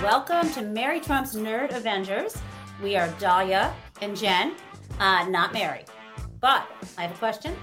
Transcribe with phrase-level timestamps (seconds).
[0.00, 2.40] Welcome to Mary Trump's Nerd Avengers.
[2.80, 4.54] We are Dahlia and Jen,
[5.00, 5.84] uh, not Mary.
[6.38, 6.64] But
[6.96, 7.56] I have a question.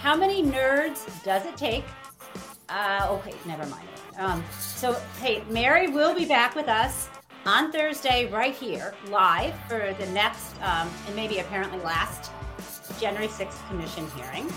[0.00, 1.84] How many nerds does it take?
[2.68, 3.86] Uh, okay, never mind.
[4.18, 7.08] Um, so, hey, Mary will be back with us
[7.46, 12.32] on Thursday, right here, live for the next um, and maybe apparently last
[13.02, 14.48] January 6th commission hearing.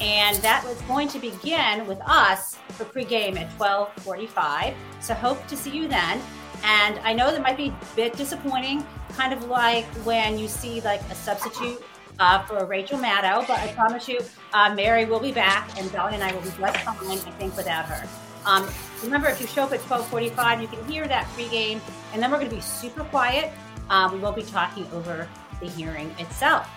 [0.00, 4.74] And that was going to begin with us for pregame at 1245.
[5.00, 6.20] So hope to see you then.
[6.62, 10.82] And I know that might be a bit disappointing, kind of like when you see
[10.82, 11.82] like a substitute
[12.18, 14.20] uh, for Rachel Maddow, but I promise you,
[14.52, 17.56] uh, Mary will be back, and Dolly and I will be just fine, I think,
[17.56, 18.06] without her.
[18.46, 18.68] Um,
[19.02, 21.80] remember, if you show up at 1245, you can hear that pregame,
[22.12, 23.50] and then we're going to be super quiet.
[23.90, 25.28] Um, we won't be talking over
[25.60, 26.68] the hearing itself.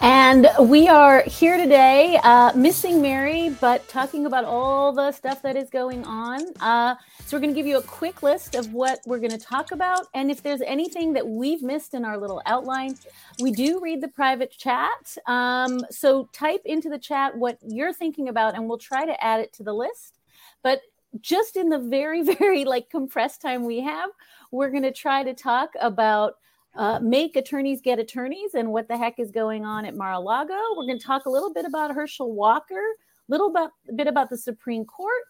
[0.00, 5.56] And we are here today, uh, missing Mary, but talking about all the stuff that
[5.56, 6.42] is going on.
[6.60, 9.38] Uh, so, we're going to give you a quick list of what we're going to
[9.38, 10.06] talk about.
[10.14, 12.96] And if there's anything that we've missed in our little outline,
[13.40, 15.16] we do read the private chat.
[15.26, 19.40] Um, so, type into the chat what you're thinking about, and we'll try to add
[19.40, 20.18] it to the list.
[20.62, 20.82] But
[21.20, 24.10] just in the very, very like compressed time we have,
[24.52, 26.34] we're going to try to talk about
[26.76, 30.58] uh, make attorneys get attorneys and what the heck is going on at Mar-a-Lago.
[30.76, 34.30] We're going to talk a little bit about Herschel Walker, a little bit, bit about
[34.30, 35.22] the Supreme Court,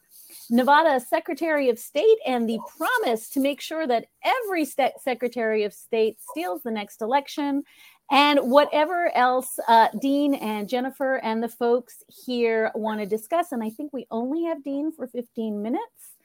[0.51, 5.73] Nevada Secretary of State, and the promise to make sure that every st- Secretary of
[5.73, 7.63] State steals the next election,
[8.11, 13.53] and whatever else uh, Dean and Jennifer and the folks here want to discuss.
[13.53, 16.16] And I think we only have Dean for 15 minutes.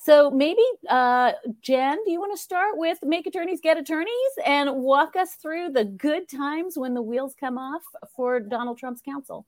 [0.00, 4.10] So maybe, uh, Jen, do you want to start with Make Attorneys Get Attorneys
[4.46, 7.82] and walk us through the good times when the wheels come off
[8.14, 9.44] for Donald Trump's counsel?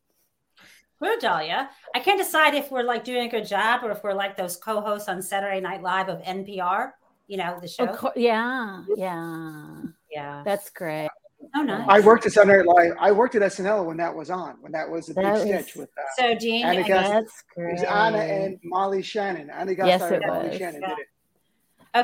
[0.98, 4.12] Well, Dahlia, I can't decide if we're like doing a good job or if we're
[4.12, 6.92] like those co-hosts on Saturday Night Live of NPR.
[7.26, 7.86] You know the show.
[7.86, 10.42] Co- yeah, yeah, yeah.
[10.44, 11.08] That's great.
[11.54, 11.84] Oh, nice.
[11.88, 12.92] I worked at Saturday Night Live.
[13.00, 14.56] I worked at SNL when that was on.
[14.60, 17.08] When that was a big That sketch was- with uh, So, Dean, Anna I- Gas-
[17.08, 19.50] That's it was Anna and Molly Shannon.
[19.50, 20.58] Anna got Yes, started it Molly was.
[20.58, 20.88] Shannon Yeah.
[20.88, 21.08] did it.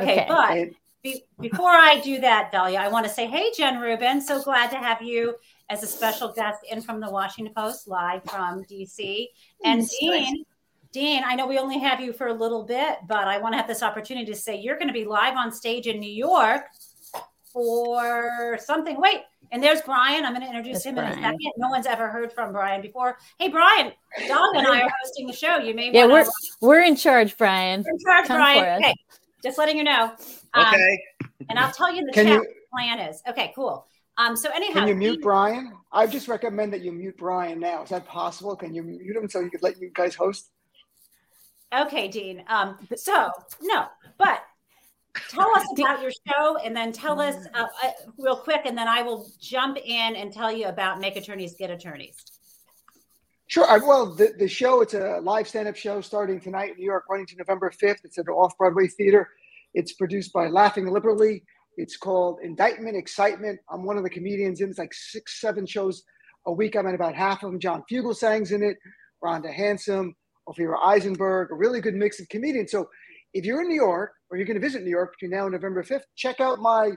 [0.03, 0.25] okay, Okay.
[0.29, 4.21] but And be, before I do that, Dahlia, I want to say, hey, Jen Rubin,
[4.21, 5.37] so glad to have you
[5.69, 9.29] as a special guest in from the Washington Post, live from DC.
[9.65, 10.45] And That's Dean,
[10.93, 13.59] Dean, I know we only have you for a little bit, but I want to
[13.59, 16.63] have this opportunity to say you're going to be live on stage in New York
[17.67, 19.01] for something.
[19.01, 20.27] Wait, and there's Brian.
[20.27, 21.39] I'm going to introduce That's him in a second.
[21.57, 23.17] No one's ever heard from Brian before.
[23.39, 23.93] Hey, Brian,
[24.29, 25.57] Dahlia and I are hosting the show.
[25.57, 26.27] You may Yeah, we're
[26.61, 27.81] we're in charge, Brian.
[27.81, 28.83] in charge, Come Brian.
[28.85, 28.95] Okay,
[29.43, 30.13] just letting you know.
[30.53, 30.99] Um, Okay.
[31.49, 33.23] And I'll tell you in the Can chat you- plan is.
[33.29, 33.87] Okay, cool.
[34.19, 35.73] Um, so anyhow, can you mute Dean- Brian?
[35.93, 37.83] I just recommend that you mute Brian now.
[37.85, 38.55] Is that possible?
[38.57, 40.51] Can you mute him so you could let you guys host?
[41.75, 42.43] Okay, Dean.
[42.49, 43.31] Um, so
[43.63, 43.87] no,
[44.19, 44.41] but
[45.31, 48.89] tell us about your show, and then tell us uh, uh, real quick, and then
[48.89, 52.17] I will jump in and tell you about Make Attorneys Get Attorneys.
[53.49, 53.65] Sure.
[53.69, 56.85] I, well, the, the show, it's a live stand up show starting tonight in New
[56.85, 57.99] York, running to November 5th.
[58.05, 59.29] It's at the Off Broadway Theater.
[59.73, 61.45] It's produced by Laughing Liberally.
[61.77, 63.61] It's called Indictment Excitement.
[63.71, 66.03] I'm one of the comedians in It's like six, seven shows
[66.47, 66.75] a week.
[66.75, 67.61] I'm in about half of them.
[67.61, 68.79] John Fugelsang's in it,
[69.23, 70.15] Rhonda Hansome,
[70.49, 72.73] Ophira Eisenberg, a really good mix of comedians.
[72.73, 72.89] So
[73.37, 75.53] if you're in New York or you're going to visit New York between now and
[75.53, 76.93] November 5th, check out my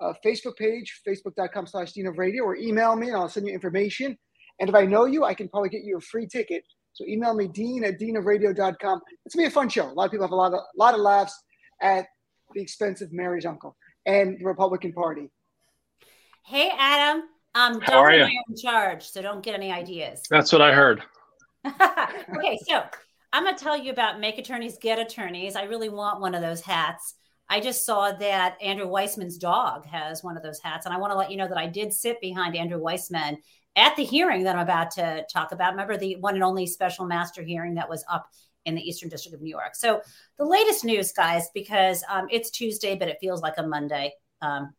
[0.00, 3.54] uh, Facebook page, facebook.com slash Dean of Radio, or email me and I'll send you
[3.54, 4.18] information.
[4.58, 6.64] And if I know you, I can probably get you a free ticket.
[6.94, 9.00] So email me, dean at deanofradio.com.
[9.24, 9.88] It's going to be a fun show.
[9.88, 11.40] A lot of people have a lot of, a lot of laughs
[11.80, 12.06] at
[12.54, 15.30] the expense of Mary's uncle and the Republican Party.
[16.44, 17.22] Hey, Adam.
[17.56, 18.26] Um, How are Dahlia ya?
[18.26, 20.22] I are in charge, so don't get any ideas.
[20.28, 21.02] That's what I heard.
[21.66, 22.82] okay, so
[23.34, 25.56] I'm going to tell you about Make Attorneys Get Attorneys.
[25.56, 27.14] I really want one of those hats.
[27.48, 31.10] I just saw that Andrew Weissmann's dog has one of those hats, and I want
[31.10, 33.38] to let you know that I did sit behind Andrew Weissmann
[33.74, 35.72] at the hearing that I'm about to talk about.
[35.72, 38.28] Remember the one and only special master hearing that was up
[38.66, 39.74] in the Eastern District of New York.
[39.74, 40.00] So
[40.38, 44.12] the latest news, guys, because um, it's Tuesday, but it feels like a Monday.
[44.42, 44.74] Um,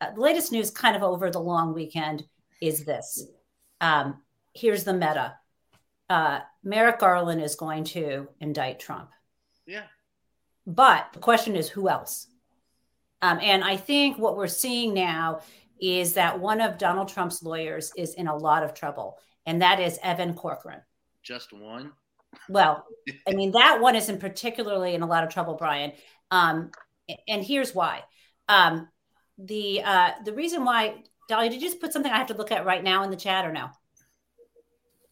[0.00, 2.24] uh, the latest news, kind of over the long weekend,
[2.62, 3.26] is this.
[3.82, 4.22] Um,
[4.54, 5.34] here's the meta.
[6.10, 9.10] Uh, Merrick Garland is going to indict Trump.
[9.64, 9.84] Yeah.
[10.66, 12.26] But the question is, who else?
[13.22, 15.42] Um, and I think what we're seeing now
[15.80, 19.78] is that one of Donald Trump's lawyers is in a lot of trouble, and that
[19.78, 20.80] is Evan Corcoran.
[21.22, 21.92] Just one.
[22.48, 22.86] Well,
[23.28, 25.92] I mean, that one isn't particularly in a lot of trouble, Brian.
[26.32, 26.72] Um,
[27.28, 28.02] and here's why.
[28.48, 28.88] Um,
[29.38, 32.50] the uh, the reason why, Dolly, did you just put something I have to look
[32.50, 33.70] at right now in the chat or no?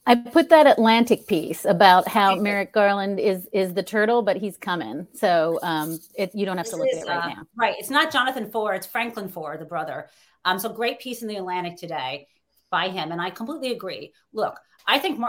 [0.08, 4.56] I put that Atlantic piece about how Merrick Garland is is the turtle, but he's
[4.56, 5.06] coming.
[5.12, 7.42] So um, it, you don't have this to look is, at it right uh, now.
[7.54, 7.76] Right.
[7.78, 8.72] It's not Jonathan Foer.
[8.72, 10.08] It's Franklin Foer, the brother.
[10.46, 12.26] Um, so great piece in the Atlantic today
[12.70, 14.14] by him, and I completely agree.
[14.32, 15.20] Look, I think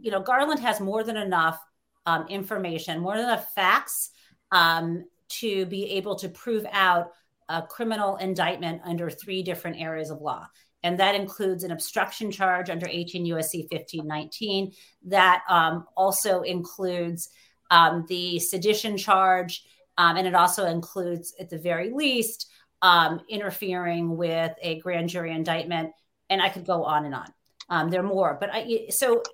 [0.00, 1.58] you know Garland has more than enough
[2.04, 4.10] um, information, more than enough facts
[4.52, 7.12] um, to be able to prove out
[7.48, 10.46] a criminal indictment under three different areas of law
[10.86, 14.72] and that includes an obstruction charge under 18 USC 1519.
[15.06, 17.28] That um, also includes
[17.72, 19.64] um, the sedition charge,
[19.98, 22.48] um, and it also includes, at the very least,
[22.82, 25.90] um, interfering with a grand jury indictment.
[26.30, 27.26] And I could go on and on.
[27.68, 29.24] Um, there are more, but I, so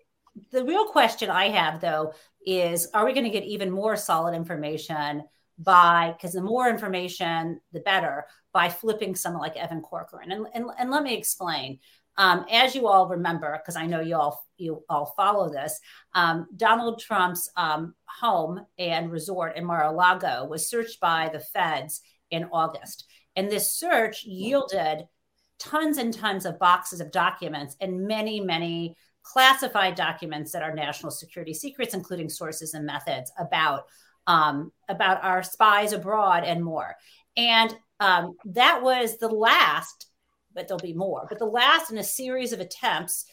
[0.53, 2.15] the real question I have though
[2.47, 5.25] is: Are we going to get even more solid information?
[5.63, 10.67] By because the more information the better by flipping someone like evan corcoran and, and,
[10.79, 11.79] and let me explain.
[12.19, 15.81] Um, as you all remember because i know you all you all follow this
[16.15, 22.45] um, donald trump's um, home and resort in mar-a-lago was searched by the feds in
[22.53, 23.07] august.
[23.35, 25.07] And this search yielded
[25.59, 31.13] tons and tons of boxes of documents and many many classified documents that are national
[31.13, 33.85] security secrets including sources and methods about
[34.27, 36.95] um, about our spies abroad and more.
[37.37, 40.07] And um, that was the last,
[40.55, 43.25] but there'll be more, but the last in a series of attempts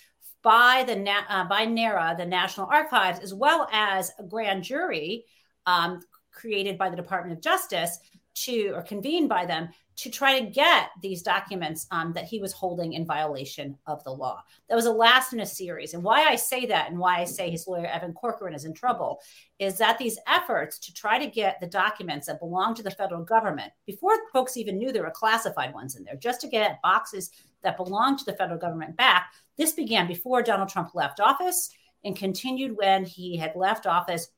[0.42, 5.26] by the uh, by NARA, the National Archives, as well as a grand jury
[5.66, 6.02] um,
[6.32, 8.00] created by the Department of Justice
[8.36, 9.70] to, or convened by them
[10.02, 14.12] to try to get these documents um, that he was holding in violation of the
[14.12, 14.42] law.
[14.70, 15.94] That was a last in a series.
[15.94, 18.74] And why I say that and why I say his lawyer, Evan Corcoran, is in
[18.74, 19.20] trouble
[19.60, 23.26] is that these efforts to try to get the documents that belong to the federal
[23.26, 27.32] government, before folks even knew there were classified ones in there, just to get boxes
[27.62, 31.72] that belong to the federal government back, this began before Donald Trump left office
[32.06, 34.30] and continued when he had left office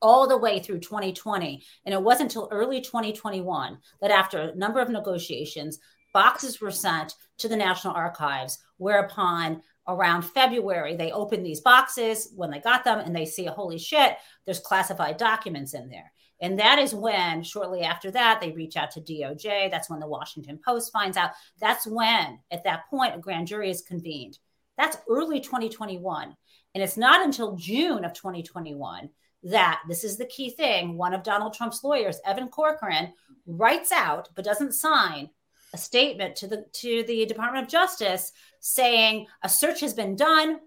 [0.00, 1.62] all the way through 2020.
[1.84, 5.78] And it wasn't until early 2021 that, after a number of negotiations,
[6.12, 12.50] boxes were sent to the National Archives, whereupon around February, they opened these boxes when
[12.50, 16.12] they got them and they see, holy shit, there's classified documents in there.
[16.40, 19.70] And that is when, shortly after that, they reach out to DOJ.
[19.70, 21.30] That's when the Washington Post finds out.
[21.60, 24.38] That's when, at that point, a grand jury is convened.
[24.76, 26.36] That's early 2021.
[26.74, 29.08] And it's not until June of 2021
[29.44, 30.96] that this is the key thing.
[30.96, 33.12] One of Donald Trump's lawyers, Evan Corcoran,
[33.46, 35.30] writes out but doesn't sign
[35.74, 40.60] a statement to the to the Department of Justice saying a search has been done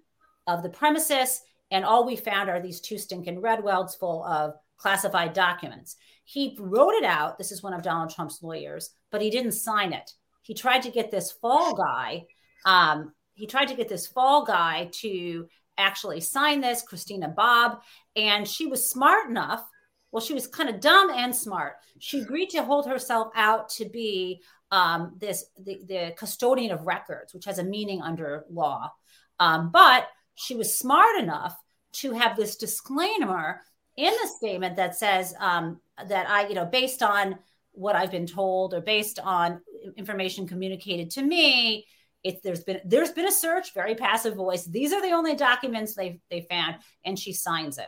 [0.48, 1.42] of the premises
[1.72, 5.96] and all we found are these two stinking Redwelds full of classified documents.
[6.26, 7.38] He wrote it out.
[7.38, 10.12] This is one of Donald Trump's lawyers, but he didn't sign it.
[10.42, 12.26] He tried to get this fall guy.
[12.66, 17.82] Um, he tried to get this fall guy to actually sign this, Christina Bobb.
[18.16, 19.68] and she was smart enough.
[20.12, 21.74] Well, she was kind of dumb and smart.
[22.00, 24.42] She agreed to hold herself out to be
[24.72, 28.92] um, this the, the, custodian of records, which has a meaning under law.
[29.40, 31.56] Um, but she was smart enough
[31.94, 33.62] to have this disclaimer
[33.98, 37.38] in the statement that says um, that I, you know, based on
[37.72, 39.62] what I've been told or based on
[39.98, 41.86] information communicated to me,
[42.26, 44.66] it's there's been there's been a search, very passive voice.
[44.66, 47.88] These are the only documents they they found, and she signs it.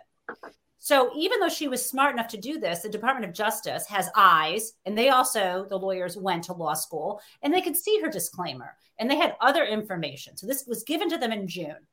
[0.78, 4.10] So even though she was smart enough to do this, the Department of Justice has
[4.16, 8.10] eyes, and they also the lawyers went to law school, and they could see her
[8.10, 10.38] disclaimer, and they had other information.
[10.38, 11.88] So this was given to them in June.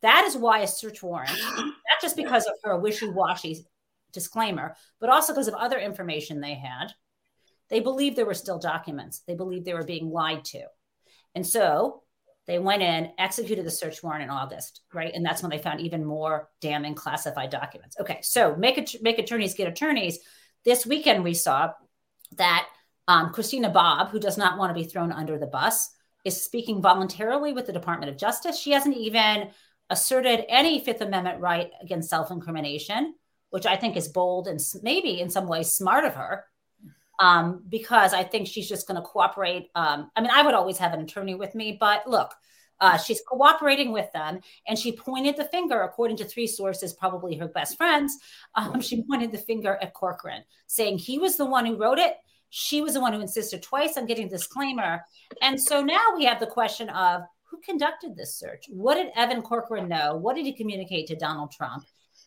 [0.00, 3.66] That is why a search warrant, not just because of her wishy-washy
[4.12, 6.92] disclaimer, but also because of other information they had.
[7.68, 9.22] They believed there were still documents.
[9.26, 10.66] They believed they were being lied to.
[11.34, 12.02] And so
[12.46, 15.12] they went in, executed the search warrant in August, right?
[15.14, 17.96] And that's when they found even more damning classified documents.
[17.98, 20.18] Okay, so make it make attorneys get attorneys.
[20.64, 21.72] This weekend we saw
[22.36, 22.66] that
[23.08, 25.90] um, Christina Bobb, who does not want to be thrown under the bus,
[26.24, 28.58] is speaking voluntarily with the Department of Justice.
[28.58, 29.50] She hasn't even
[29.90, 33.14] asserted any Fifth Amendment right against self-incrimination,
[33.50, 36.44] which I think is bold and maybe in some ways smart of her
[37.18, 39.70] um, because I think she's just going to cooperate.
[39.74, 42.34] Um, I mean, I would always have an attorney with me, but look,
[42.80, 47.36] uh, she's cooperating with them, and she pointed the finger, according to three sources, probably
[47.36, 48.18] her best friends.
[48.56, 52.14] Um, she pointed the finger at Corcoran, saying he was the one who wrote it.
[52.50, 55.04] She was the one who insisted twice on getting a disclaimer.
[55.42, 58.66] And so now we have the question of who conducted this search?
[58.68, 60.16] What did Evan Corcoran know?
[60.16, 61.84] What did he communicate to Donald Trump?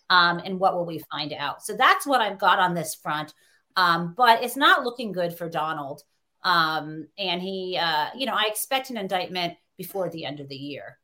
[0.10, 1.64] Um, and what will we find out?
[1.64, 3.34] So that's what I've got on this front.
[3.78, 6.04] Um, but it's not looking good for Donald.
[6.44, 10.56] Um, and he, uh, you know, I expect an indictment before the end of the
[10.56, 10.98] year.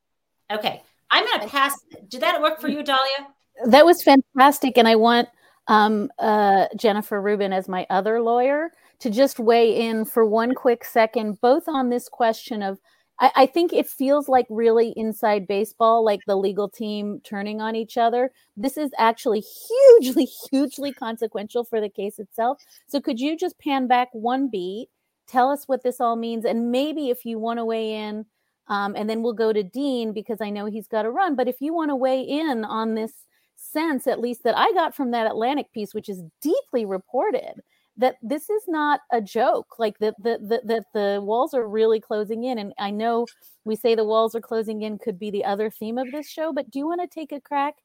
[0.51, 0.81] Okay.
[1.11, 1.79] I'm going to pass.
[2.07, 3.27] Did that work for you, Dahlia?
[3.65, 4.77] That was fantastic.
[4.77, 5.29] And I want
[5.67, 10.83] um, uh, Jennifer Rubin as my other lawyer to just weigh in for one quick
[10.83, 12.79] second, both on this question of
[13.19, 17.75] I, I, think it feels like really inside baseball, like the legal team turning on
[17.75, 18.31] each other.
[18.57, 22.61] This is actually hugely, hugely consequential for the case itself.
[22.87, 24.89] So, could you just pan back one beat,
[25.27, 28.25] tell us what this all means, and maybe if you want to weigh in,
[28.67, 31.35] um, and then we'll go to Dean because I know he's got to run.
[31.35, 33.13] But if you want to weigh in on this
[33.55, 37.61] sense, at least that I got from that Atlantic piece, which is deeply reported,
[37.97, 41.99] that this is not a joke like that the, the, the, the walls are really
[41.99, 43.25] closing in and i know
[43.65, 46.51] we say the walls are closing in could be the other theme of this show
[46.51, 47.75] but do you want to take a crack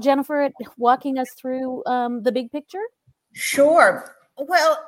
[0.00, 2.82] jennifer at walking us through um, the big picture?
[3.32, 4.14] Sure.
[4.36, 4.78] Well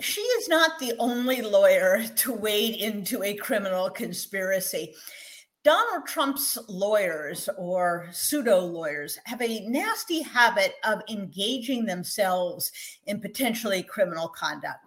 [0.00, 4.94] she is not the only lawyer to wade into a criminal conspiracy
[5.68, 12.72] Donald Trump's lawyers or pseudo lawyers have a nasty habit of engaging themselves
[13.04, 14.78] in potentially criminal conduct.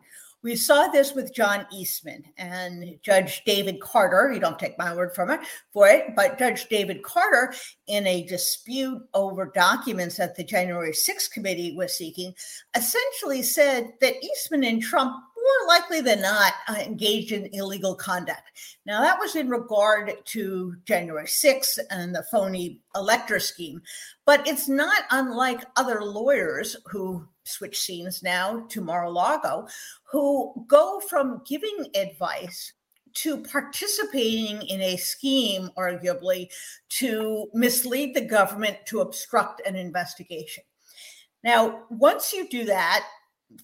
[0.41, 4.31] We saw this with John Eastman and Judge David Carter.
[4.33, 5.39] You don't take my word it
[5.71, 7.53] for it, but Judge David Carter,
[7.85, 12.33] in a dispute over documents that the January 6th committee was seeking,
[12.75, 18.41] essentially said that Eastman and Trump more likely than not uh, engaged in illegal conduct.
[18.86, 23.81] Now, that was in regard to January 6th and the phony elector scheme,
[24.25, 29.67] but it's not unlike other lawyers who switch scenes now to Mar a Lago,
[30.03, 32.74] who go from giving advice
[33.13, 36.50] to participating in a scheme, arguably,
[36.89, 40.63] to mislead the government to obstruct an investigation.
[41.43, 43.05] Now, once you do that,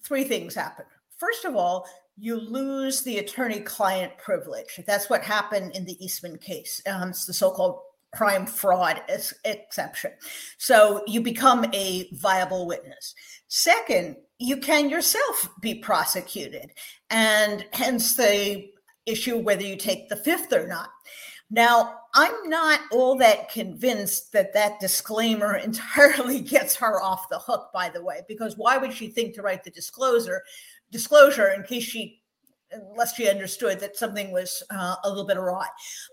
[0.02, 0.84] three things happen.
[1.18, 4.80] First of all, you lose the attorney client privilege.
[4.86, 6.80] That's what happened in the Eastman case.
[6.86, 7.80] Um, it's the so called
[8.14, 9.02] crime fraud
[9.44, 10.12] exception.
[10.56, 13.14] So you become a viable witness.
[13.48, 16.70] Second, you can yourself be prosecuted,
[17.10, 18.70] and hence the
[19.06, 20.90] issue whether you take the fifth or not.
[21.50, 27.70] Now, I'm not all that convinced that that disclaimer entirely gets her off the hook,
[27.72, 30.42] by the way, because why would she think to write the disclosure
[30.90, 32.18] disclosure in case she
[32.72, 35.66] unless she understood that something was uh, a little bit awry.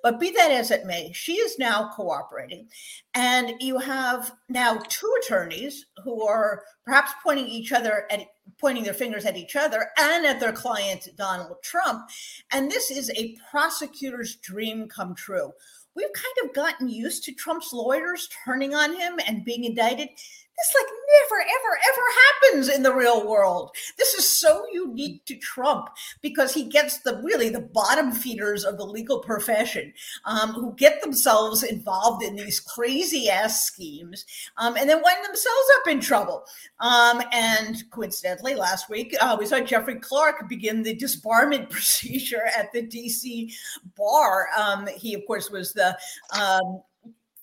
[0.04, 2.68] But be that as it may, she is now cooperating.
[3.14, 8.22] And you have now two attorneys who are perhaps pointing each other at
[8.60, 12.10] pointing their fingers at each other and at their client, Donald Trump.
[12.52, 15.52] And this is a prosecutor's dream come true.
[15.96, 20.10] We've kind of gotten used to Trump's lawyers turning on him and being indicted
[20.58, 20.92] this like
[21.30, 23.76] never ever ever happens in the real world.
[23.98, 25.90] This is so unique to trump
[26.22, 29.94] because he gets the really the bottom feeders of the legal profession
[30.26, 34.26] um, who get themselves involved in these crazy ass schemes
[34.58, 36.46] um, and then wind themselves up in trouble.
[36.80, 42.72] Um, and coincidentally last week uh, we saw jeffrey clark begin the disbarment procedure at
[42.72, 43.54] the dc
[43.98, 44.48] bar.
[44.58, 45.98] Um, he of course was the
[46.40, 46.82] um,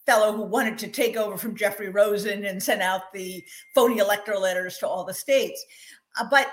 [0.07, 3.45] fellow who wanted to take over from Jeffrey Rosen and send out the
[3.75, 5.65] phony electoral letters to all the states.
[6.19, 6.49] Uh, but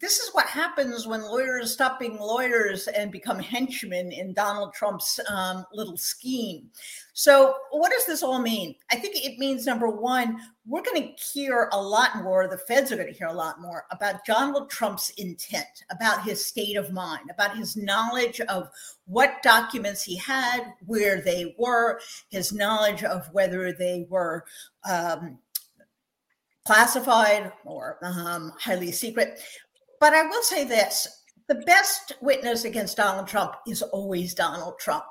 [0.00, 5.20] this is what happens when lawyers stop being lawyers and become henchmen in Donald Trump's
[5.28, 6.68] um, little scheme.
[7.12, 8.74] So, what does this all mean?
[8.90, 12.90] I think it means number one, we're going to hear a lot more, the feds
[12.90, 16.92] are going to hear a lot more about Donald Trump's intent, about his state of
[16.92, 18.68] mind, about his knowledge of
[19.06, 24.44] what documents he had, where they were, his knowledge of whether they were.
[24.88, 25.38] Um,
[26.64, 29.38] classified or um, highly secret.
[30.00, 35.04] But I will say this the best witness against Donald Trump is always Donald Trump.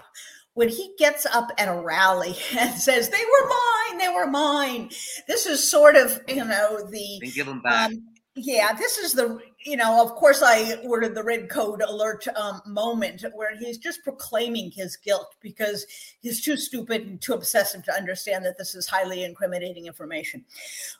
[0.55, 4.89] When he gets up at a rally and says, They were mine, they were mine.
[5.27, 7.31] This is sort of, you know, the.
[7.33, 7.91] give them back.
[7.91, 12.27] Um, yeah, this is the, you know, of course, I ordered the red code alert
[12.35, 15.85] um, moment where he's just proclaiming his guilt because
[16.19, 20.43] he's too stupid and too obsessive to understand that this is highly incriminating information.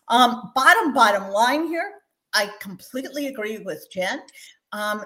[0.10, 2.02] Um, bottom, bottom line here,
[2.34, 4.22] I completely agree with Jen.
[4.72, 5.04] Um,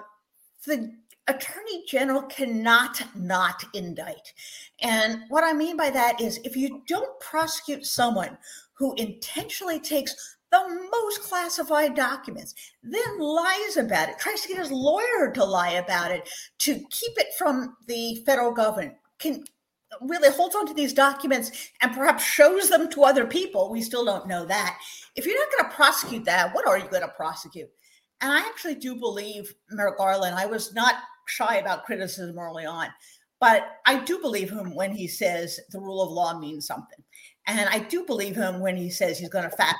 [0.66, 0.92] the
[1.28, 4.34] attorney general cannot not indict.
[4.80, 8.36] And what I mean by that is if you don't prosecute someone
[8.74, 14.70] who intentionally takes the most classified documents, then lies about it, tries to get his
[14.70, 16.28] lawyer to lie about it,
[16.60, 19.44] to keep it from the federal government, can
[20.02, 23.70] really holds on to these documents and perhaps shows them to other people.
[23.70, 24.78] We still don't know that.
[25.16, 27.70] If you're not going to prosecute that, what are you going to prosecute?
[28.20, 32.88] And I actually do believe Merrick Garland, I was not shy about criticism early on.
[33.40, 36.98] but I do believe him when he says the rule of law means something.
[37.46, 39.78] And I do believe him when he says he's going to fact,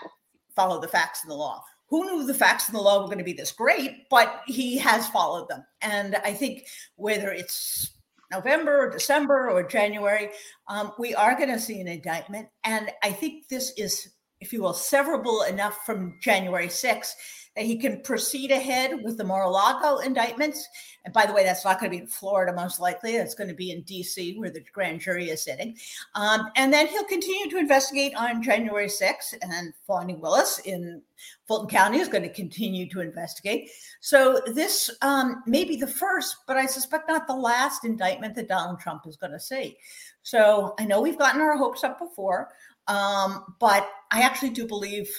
[0.59, 1.63] follow the facts in the law.
[1.87, 4.09] Who knew the facts in the law were going to be this great?
[4.11, 5.65] But he has followed them.
[5.81, 7.93] And I think whether it's
[8.33, 10.31] November or December or January,
[10.67, 12.49] um, we are going to see an indictment.
[12.65, 14.11] And I think this is,
[14.41, 17.13] if you will, severable enough from January 6th
[17.57, 20.67] that he can proceed ahead with the Mar-a-Lago indictments.
[21.05, 23.17] And by the way, that's not going to be in Florida, most likely.
[23.17, 25.77] It's going to be in D.C., where the grand jury is sitting.
[26.15, 29.35] Um, and then he'll continue to investigate on January 6th.
[29.43, 31.03] And Fani Willis in
[31.47, 33.71] Fulton County is going to continue to investigate.
[34.01, 38.49] So this um, may be the first, but I suspect not the last indictment that
[38.49, 39.77] Donald Trump is going to see.
[40.23, 42.51] So I know we've gotten our hopes up before,
[42.87, 45.11] um, but I actually do believe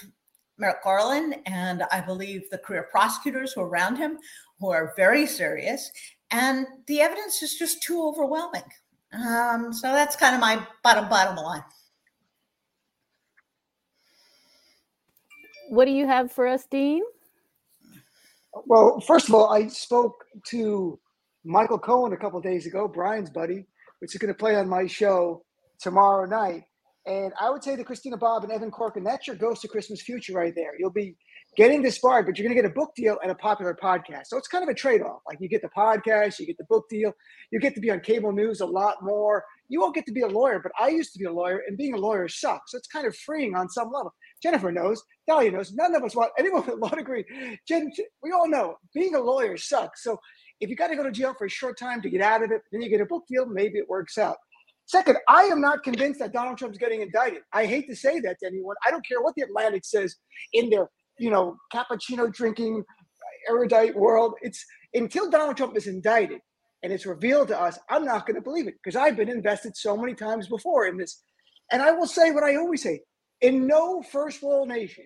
[0.60, 4.18] Merrick Garland and I believe the career prosecutors who are around him,
[4.60, 5.90] who are very serious.
[6.32, 8.64] And the evidence is just too overwhelming.
[9.14, 11.64] Um, so that's kind of my bottom, bottom line.
[15.70, 17.04] What do you have for us, Dean?
[18.66, 21.00] Well, first of all, I spoke to
[21.44, 23.66] Michael Cohen a couple days ago, Brian's buddy,
[24.00, 25.44] which is going to play on my show
[25.80, 26.64] tomorrow night.
[27.06, 30.02] And I would say to Christina Bobb and Evan Corcoran, that's your Ghost of Christmas
[30.02, 30.74] future right there.
[30.78, 31.16] You'll be
[31.56, 34.28] getting disbarred, but you're going to get a book deal and a popular podcast.
[34.28, 35.22] So it's kind of a trade off.
[35.28, 37.14] Like you get the podcast, you get the book deal,
[37.52, 39.44] you get to be on cable news a lot more.
[39.70, 41.78] You won't get to be a lawyer, but I used to be a lawyer, and
[41.78, 42.72] being a lawyer sucks.
[42.72, 44.14] So it's kind of freeing on some level.
[44.42, 47.26] Jennifer knows, Dahlia knows, none of us want anyone with a law degree.
[47.68, 47.92] Jen,
[48.24, 50.04] we all know being a lawyer sucks.
[50.04, 50.20] So
[50.60, 52.52] if you got to go to jail for a short time to get out of
[52.52, 54.38] it, then you get a book deal, maybe it works out.
[54.90, 57.44] Second, I am not convinced that Donald Trump's getting indicted.
[57.54, 58.76] I hate to say that to anyone.
[58.84, 60.16] I don't care what the Atlantic says
[60.52, 62.84] in their, you know, cappuccino drinking
[63.48, 64.34] erudite world.
[64.42, 64.66] It's
[64.96, 66.40] until Donald Trump is indicted
[66.82, 69.78] and it's revealed to us, I'm not going to believe it because I've been invested
[69.78, 71.22] so many times before in this.
[71.72, 73.02] And I will say what I always say
[73.42, 75.06] in no first world nation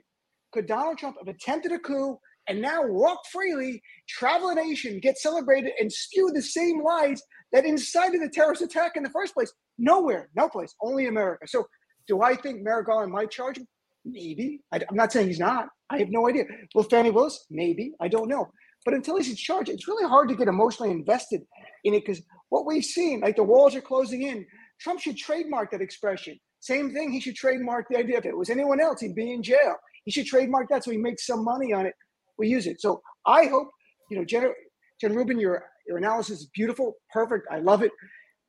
[0.54, 2.18] could Donald Trump have attempted a coup
[2.48, 7.66] and now walk freely, travel a nation, get celebrated, and spew the same lies that
[7.66, 9.52] incited the terrorist attack in the first place.
[9.78, 11.48] Nowhere, no place, only America.
[11.48, 11.66] So,
[12.08, 13.68] do I think Merrick Garland might charge him?
[14.06, 14.62] Maybe.
[14.74, 15.68] I, am not saying he's not.
[15.90, 16.44] I have no idea.
[16.76, 17.46] Will Fani Willis?
[17.50, 17.94] Maybe.
[18.02, 18.50] I don't know.
[18.84, 21.42] But until he's in charge, it's really hard to get emotionally invested
[21.86, 24.46] in it because what we've seen, like the walls are closing in.
[24.82, 26.38] Trump should trademark that expression.
[26.60, 29.44] Same thing, he should trademark the idea if it was anyone else, he'd be in
[29.44, 29.76] jail.
[30.06, 31.94] He should trademark that so he makes some money on it.
[32.38, 32.82] We use it.
[32.82, 33.70] So I hope,
[34.10, 34.52] you know, Jen,
[35.00, 37.48] Jen Rubin, your your analysis is beautiful, perfect.
[37.52, 37.92] I love it.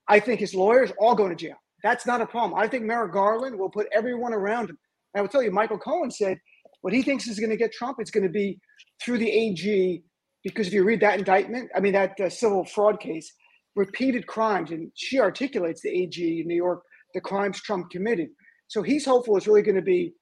[0.09, 1.57] I think his lawyers all going to jail.
[1.83, 2.59] That's not a problem.
[2.59, 4.79] I think Merrick Garland will put everyone around him.
[5.13, 6.39] And I will tell you, Michael Cohen said
[6.81, 8.59] what he thinks is going to get Trump, it's going to be
[9.03, 10.03] through the AG,
[10.43, 13.33] because if you read that indictment, I mean, that uh, civil fraud case,
[13.75, 16.83] repeated crimes, and she articulates the AG in New York,
[17.15, 18.29] the crimes Trump committed.
[18.69, 20.15] So he's hopeful it's really going to be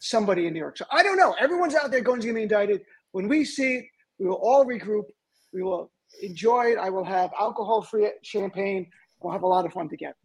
[0.00, 0.76] somebody in New York.
[0.76, 1.34] So I don't know.
[1.40, 2.82] Everyone's out there going to be indicted.
[3.12, 3.84] When we see it,
[4.18, 5.04] we will all regroup.
[5.52, 5.90] We will
[6.22, 6.78] enjoy it.
[6.78, 8.90] I will have alcohol free champagne.
[9.20, 10.16] We'll have a lot of fun together.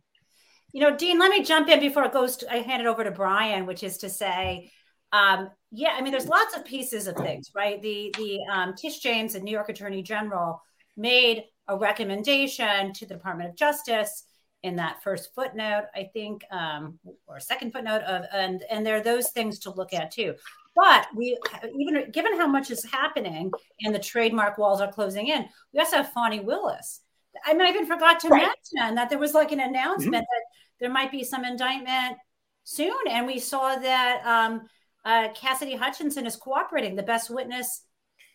[0.72, 2.38] You know, Dean, let me jump in before it goes.
[2.38, 4.72] To, I hand it over to Brian, which is to say,
[5.14, 7.82] um, yeah, I mean, there's lots of pieces of things, right?
[7.82, 10.62] The the um, Tish James, the New York Attorney General,
[10.98, 14.24] made a recommendation to the Department of Justice
[14.64, 19.04] in that first footnote, I think, um, or second footnote of, and and there are
[19.04, 20.36] those things to look at too.
[20.76, 21.38] But we,
[21.80, 25.98] even given how much is happening and the trademark walls are closing in, we also
[25.98, 27.02] have Fani Willis.
[27.46, 28.48] I mean, I even forgot to right.
[28.74, 30.20] mention that there was like an announcement mm-hmm.
[30.22, 30.44] that
[30.80, 32.18] there might be some indictment
[32.64, 32.98] soon.
[33.10, 34.62] And we saw that um,
[35.04, 37.84] uh, Cassidy Hutchinson is cooperating, the best witness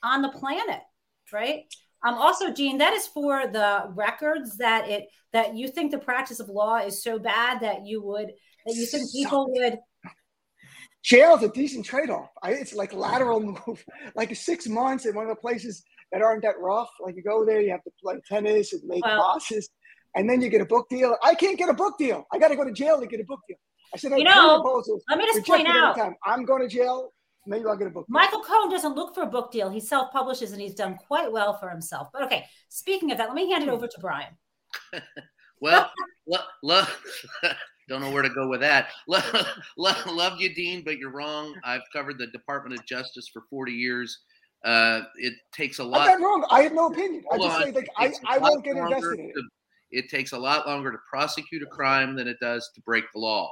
[0.03, 0.81] on the planet,
[1.33, 1.65] right?
[2.03, 6.41] Um, also, Gene, that is for the records that it that you think the practice
[6.41, 8.33] of law is so bad that you would
[8.67, 9.79] that you think people would
[11.03, 12.31] jail is a decent trade-off.
[12.43, 13.85] I, it's like lateral move,
[14.15, 15.83] like six months in one of the places
[16.13, 16.91] that aren't that rough.
[17.01, 19.69] Like you go there, you have to play tennis and make well, bosses,
[20.15, 21.17] and then you get a book deal.
[21.23, 22.27] I can't get a book deal.
[22.33, 23.59] I got to go to jail to get a book deal.
[23.93, 24.63] I said, you know,
[25.09, 25.97] let me just point out.
[25.97, 26.15] Time.
[26.25, 27.13] I'm going to jail.
[27.47, 28.07] Maybe I'll get a book.
[28.07, 28.13] Deal.
[28.21, 29.69] Michael Cohen doesn't look for a book deal.
[29.69, 32.09] He self-publishes and he's done quite well for himself.
[32.13, 34.37] But okay, speaking of that, let me hand it over to Brian.
[35.61, 35.91] well,
[36.29, 37.03] love, love
[37.91, 38.89] don't know where to go with that.
[39.09, 39.47] Love,
[39.77, 41.55] love, love you, Dean, but you're wrong.
[41.65, 44.17] I've covered the Department of Justice for 40 years.
[44.65, 46.09] Uh, it takes a lot.
[46.09, 46.47] I'm not wrong.
[46.51, 47.25] I have no opinion.
[47.33, 49.33] I just say like I, I won't get invested in it.
[49.35, 49.43] To,
[49.91, 53.19] it takes a lot longer to prosecute a crime than it does to break the
[53.21, 53.51] law.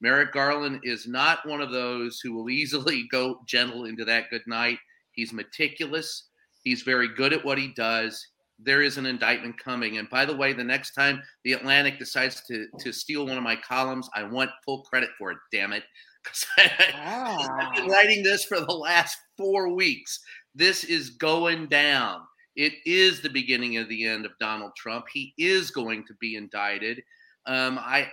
[0.00, 4.42] Merrick Garland is not one of those who will easily go gentle into that good
[4.46, 4.78] night.
[5.12, 6.28] He's meticulous.
[6.62, 8.26] He's very good at what he does.
[8.58, 9.98] there is an indictment coming.
[9.98, 13.42] And by the way, the next time the Atlantic decides to to steal one of
[13.44, 15.38] my columns, I want full credit for it.
[15.52, 15.84] Damn it,
[16.24, 20.20] because I've been writing this for the last four weeks.
[20.56, 22.22] This is going down.
[22.56, 25.04] It is the beginning of the end of Donald Trump.
[25.12, 27.02] He is going to be indicted.
[27.46, 28.08] Um, I,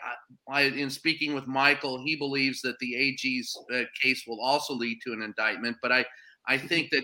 [0.50, 5.00] I, in speaking with Michael, he believes that the AG's uh, case will also lead
[5.06, 5.78] to an indictment.
[5.82, 6.06] But I,
[6.46, 7.04] I think that,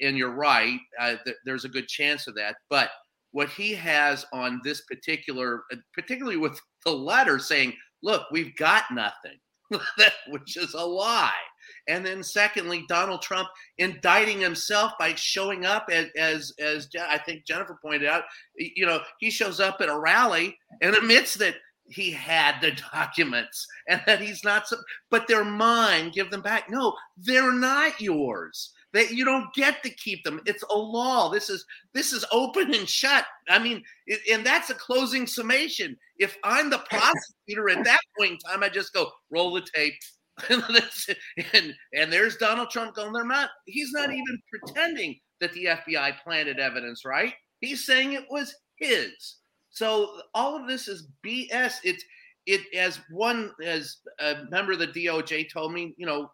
[0.00, 2.54] and you're right, uh, that there's a good chance of that.
[2.70, 2.90] But
[3.32, 8.84] what he has on this particular, uh, particularly with the letter saying, "Look, we've got
[8.92, 9.38] nothing,"
[10.28, 11.32] which is a lie.
[11.86, 17.44] And then, secondly, Donald Trump indicting himself by showing up as, as, as I think
[17.44, 18.24] Jennifer pointed out.
[18.56, 21.54] You know, he shows up at a rally and admits that
[21.90, 24.70] he had the documents and that he's not
[25.10, 26.70] but they're mine give them back.
[26.70, 28.72] No they're not yours.
[28.94, 30.40] That you don't get to keep them.
[30.46, 31.28] It's a law.
[31.30, 33.26] This is this is open and shut.
[33.48, 35.96] I mean it, and that's a closing summation.
[36.18, 39.94] If i'm the prosecutor at that point in time i just go roll the tape
[41.52, 46.12] and and there's donald trump going they're not he's not even pretending that the fbi
[46.22, 49.38] planted evidence right he's saying it was his
[49.78, 51.74] so all of this is BS.
[51.84, 52.04] It's
[52.46, 56.30] it as one as a member of the DOJ told me, you know,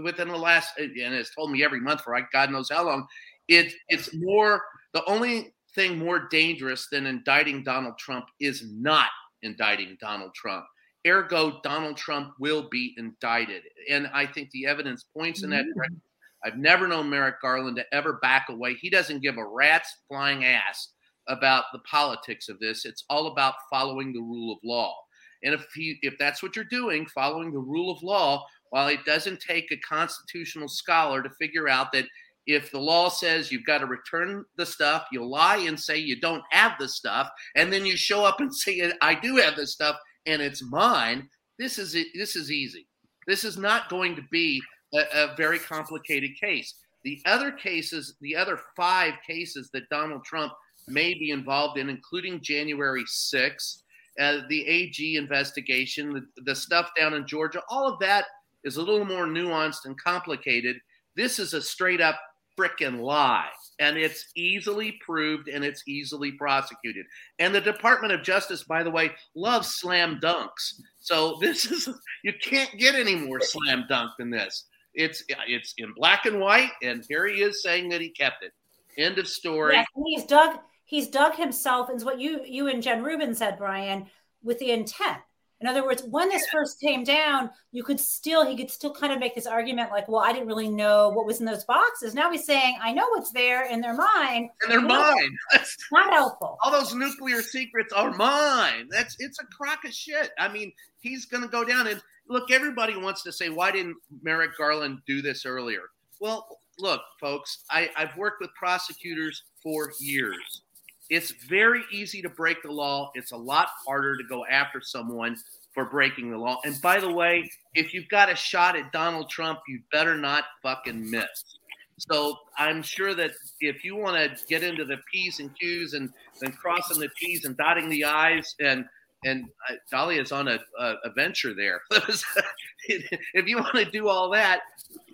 [0.00, 3.06] within the last and has told me every month for God knows how long.
[3.48, 4.62] It it's more
[4.92, 9.08] the only thing more dangerous than indicting Donald Trump is not
[9.42, 10.64] indicting Donald Trump.
[11.06, 15.74] Ergo, Donald Trump will be indicted, and I think the evidence points in that mm.
[15.74, 16.00] direction.
[16.44, 18.74] I've never known Merrick Garland to ever back away.
[18.74, 20.92] He doesn't give a rat's flying ass
[21.28, 22.84] about the politics of this.
[22.84, 24.94] It's all about following the rule of law.
[25.42, 29.04] And if he, if that's what you're doing, following the rule of law, while it
[29.04, 32.06] doesn't take a constitutional scholar to figure out that
[32.46, 36.20] if the law says you've got to return the stuff, you lie and say you
[36.20, 39.66] don't have the stuff, and then you show up and say I do have the
[39.66, 41.28] stuff and it's mine.
[41.58, 41.96] This is.
[42.14, 42.86] This is easy.
[43.26, 44.60] This is not going to be
[44.94, 46.74] a, a very complicated case.
[47.04, 50.52] The other cases, the other five cases that Donald Trump
[50.88, 53.82] may be involved in, including January 6th,
[54.20, 57.62] uh, the AG investigation, the, the stuff down in Georgia.
[57.68, 58.24] All of that
[58.64, 60.76] is a little more nuanced and complicated.
[61.16, 62.18] This is a straight up
[62.58, 63.50] freaking lie.
[63.80, 67.06] And it's easily proved and it's easily prosecuted.
[67.38, 70.80] And the Department of Justice, by the way, loves slam dunks.
[71.00, 71.88] So this is
[72.22, 74.66] you can't get any more slam dunk than this.
[74.94, 78.52] It's it's in black and white, and here he is saying that he kept it.
[78.96, 79.74] End of story.
[79.74, 84.06] Yes, he's dug he's dug himself into what you you and Jen Rubin said, Brian,
[84.42, 85.18] with the intent.
[85.64, 89.14] In other words, when this first came down, you could still he could still kind
[89.14, 92.12] of make this argument like, well, I didn't really know what was in those boxes.
[92.12, 94.50] Now he's saying, I know what's there in their mind.
[94.60, 95.38] And they're mine.
[95.52, 96.58] That's not helpful.
[96.62, 98.88] All those nuclear secrets are mine.
[98.90, 100.32] That's it's a crock of shit.
[100.38, 101.98] I mean, he's gonna go down and
[102.28, 105.84] look, everybody wants to say, why didn't Merrick Garland do this earlier?
[106.20, 106.46] Well,
[106.78, 110.60] look, folks, I, I've worked with prosecutors for years.
[111.10, 113.10] It's very easy to break the law.
[113.14, 115.36] It's a lot harder to go after someone
[115.72, 116.60] for breaking the law.
[116.64, 120.44] And by the way, if you've got a shot at Donald Trump, you better not
[120.62, 121.58] fucking miss.
[121.98, 126.10] So I'm sure that if you want to get into the P's and Q's and
[126.40, 128.84] then crossing the T's and dotting the I's and
[129.24, 131.80] and uh, Dahlia is on a, a, a venture there.
[132.88, 134.60] if you want to do all that,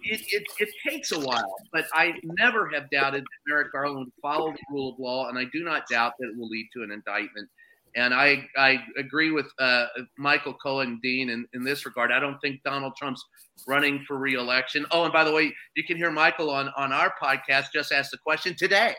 [0.02, 1.54] it, it, it, takes a while.
[1.72, 5.38] But I never have doubted that Merrick Garland would follow the rule of law, and
[5.38, 7.48] I do not doubt that it will lead to an indictment.
[7.96, 12.12] And I, I agree with uh, Michael Cohen Dean in, in this regard.
[12.12, 13.24] I don't think Donald Trump's
[13.66, 14.86] running for reelection.
[14.92, 17.66] Oh, and by the way, you can hear Michael on, on our podcast.
[17.74, 18.94] Just ask the question today.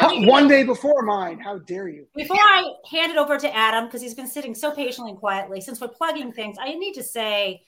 [0.00, 1.38] One day before mine.
[1.38, 2.06] How dare you?
[2.14, 5.60] Before I hand it over to Adam, because he's been sitting so patiently and quietly,
[5.60, 7.62] since we're plugging things, I need to say,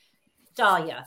[0.55, 1.05] Dahlia,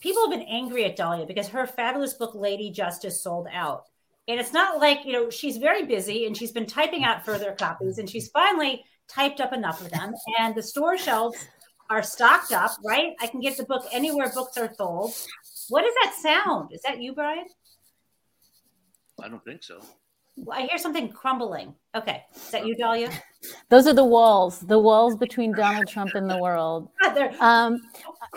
[0.00, 3.84] people have been angry at Dahlia because her fabulous book, Lady Justice, sold out.
[4.26, 7.52] And it's not like, you know, she's very busy and she's been typing out further
[7.52, 10.14] copies and she's finally typed up enough of them.
[10.38, 11.36] And the store shelves
[11.90, 13.12] are stocked up, right?
[13.20, 15.14] I can get the book anywhere books are sold.
[15.68, 16.70] What does that sound?
[16.72, 17.44] Is that you, Brian?
[19.22, 19.80] I don't think so.
[20.36, 21.74] Well, I hear something crumbling.
[21.94, 22.24] Okay.
[22.34, 23.10] Is that you, Dahlia?
[23.68, 26.88] Those are the walls, the walls between Donald Trump and the world.
[27.40, 27.80] Um,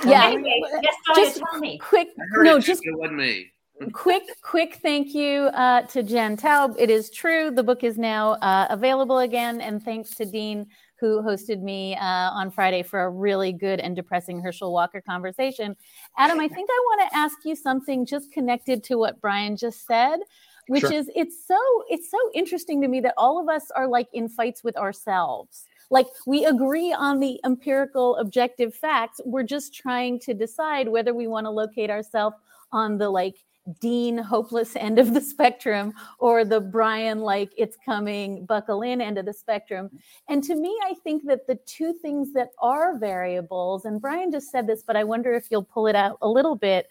[0.05, 0.27] yeah.
[0.27, 1.79] Anyway, yes, Dahlia, just tell me.
[1.79, 3.51] Quick, no, just it wasn't me.
[3.93, 6.75] quick, quick thank you uh, to Jen Taub.
[6.77, 7.49] It is true.
[7.49, 9.61] The book is now uh, available again.
[9.61, 10.67] And thanks to Dean,
[10.99, 15.75] who hosted me uh, on Friday for a really good and depressing Herschel Walker conversation.
[16.17, 19.85] Adam, I think I want to ask you something just connected to what Brian just
[19.85, 20.19] said
[20.67, 20.93] which Sure.
[20.93, 21.57] is it's so
[21.89, 25.65] it's so interesting to me that all of us are like in fights with ourselves.
[25.89, 29.21] Like we agree on the empirical objective facts.
[29.25, 32.35] We're just trying to decide whether we want to locate ourselves
[32.71, 33.35] on the like
[33.79, 39.17] Dean hopeless end of the spectrum or the Brian like it's coming buckle in end
[39.17, 39.89] of the spectrum.
[40.29, 44.51] And to me, I think that the two things that are variables, and Brian just
[44.51, 46.87] said this, but I wonder if you'll pull it out a little bit,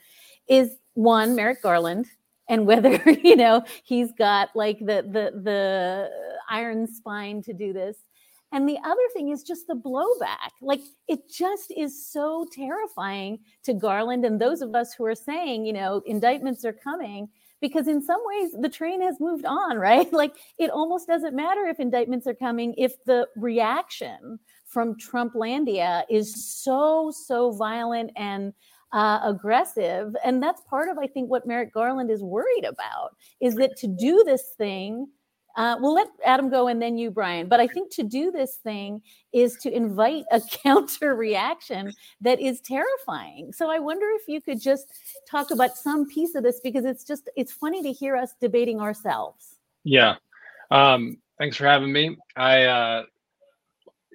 [0.49, 2.07] is one, Merrick Garland,
[2.49, 6.11] and whether, you know, he's got like the the the
[6.49, 7.97] iron spine to do this.
[8.53, 10.51] And the other thing is just the blowback.
[10.63, 15.67] Like it just is so terrifying to Garland and those of us who are saying,
[15.67, 17.29] you know, indictments are coming
[17.61, 20.13] because in some ways the train has moved on, right?
[20.13, 26.47] Like it almost doesn't matter if indictments are coming if the reaction from Trumplandia is
[26.47, 28.53] so, so violent and
[28.93, 30.15] uh, aggressive.
[30.25, 33.87] And that's part of, I think, what Merrick Garland is worried about is that to
[33.87, 35.09] do this thing,
[35.57, 37.49] uh, we'll let Adam go and then you, Brian.
[37.49, 39.01] But I think to do this thing
[39.33, 43.53] is to invite a counter reaction that is terrifying.
[43.53, 44.93] So I wonder if you could just
[45.31, 48.81] talk about some piece of this because it's just it's funny to hear us debating
[48.81, 49.57] ourselves.
[49.83, 50.17] Yeah.
[50.71, 52.19] Um, thanks for having me.
[52.37, 53.05] I uh,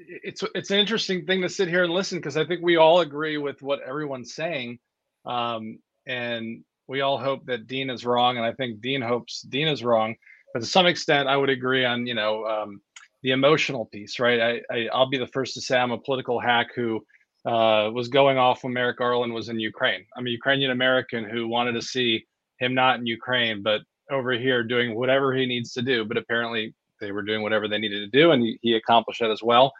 [0.08, 3.02] it's it's an interesting thing to sit here and listen because I think we all
[3.02, 4.80] agree with what everyone's saying,
[5.26, 9.68] um, and we all hope that Dean is wrong, and I think Dean hopes Dean
[9.68, 10.16] is wrong.
[10.54, 12.82] But to some extent, I would agree on you know um,
[13.24, 14.40] the emotional piece, right?
[14.40, 17.06] I, I I'll be the first to say I'm a political hack who
[17.46, 20.06] uh, was going off when Merrick Garland was in Ukraine.
[20.16, 22.26] I'm a Ukrainian American who wanted to see
[22.60, 26.06] him not in Ukraine, but over here doing whatever he needs to do.
[26.06, 29.32] But apparently, they were doing whatever they needed to do, and he, he accomplished that
[29.32, 29.74] as well.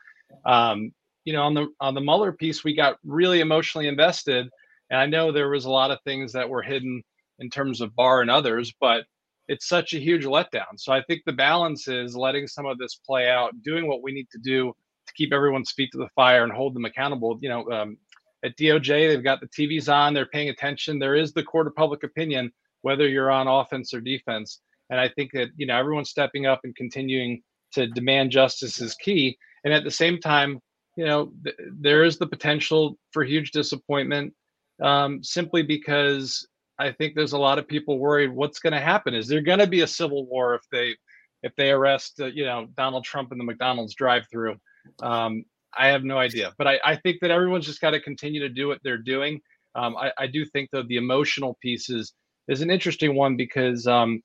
[0.46, 0.92] Um,
[1.26, 4.48] you know, on the on the Mueller piece, we got really emotionally invested,
[4.90, 7.04] and I know there was a lot of things that were hidden
[7.40, 9.06] in terms of Barr and others, but
[9.48, 10.78] it's such a huge letdown.
[10.78, 14.12] So I think the balance is letting some of this play out, doing what we
[14.12, 14.74] need to do
[15.08, 17.38] to keep everyone's feet to the fire and hold them accountable.
[17.42, 17.98] You know, um,
[18.44, 21.00] at DOJ, they've got the TVs on, they're paying attention.
[21.00, 24.62] There is the court of public opinion, whether you're on offense or defense.
[24.90, 27.42] And I think that you know everyone's stepping up and continuing
[27.74, 29.38] to demand justice is key.
[29.64, 30.60] And at the same time,
[30.96, 34.34] you know, th- there is the potential for huge disappointment
[34.82, 36.48] um, simply because
[36.80, 39.14] I think there's a lot of people worried what's going to happen.
[39.14, 40.96] Is there going to be a civil war if they
[41.44, 44.56] if they arrest uh, you know Donald Trump in the McDonald's drive-through?
[45.02, 45.44] Um,
[45.78, 48.50] I have no idea, but I, I think that everyone's just got to continue to
[48.50, 49.40] do what they're doing.
[49.76, 52.14] Um, I, I do think though the emotional piece is
[52.48, 54.22] is an interesting one because um,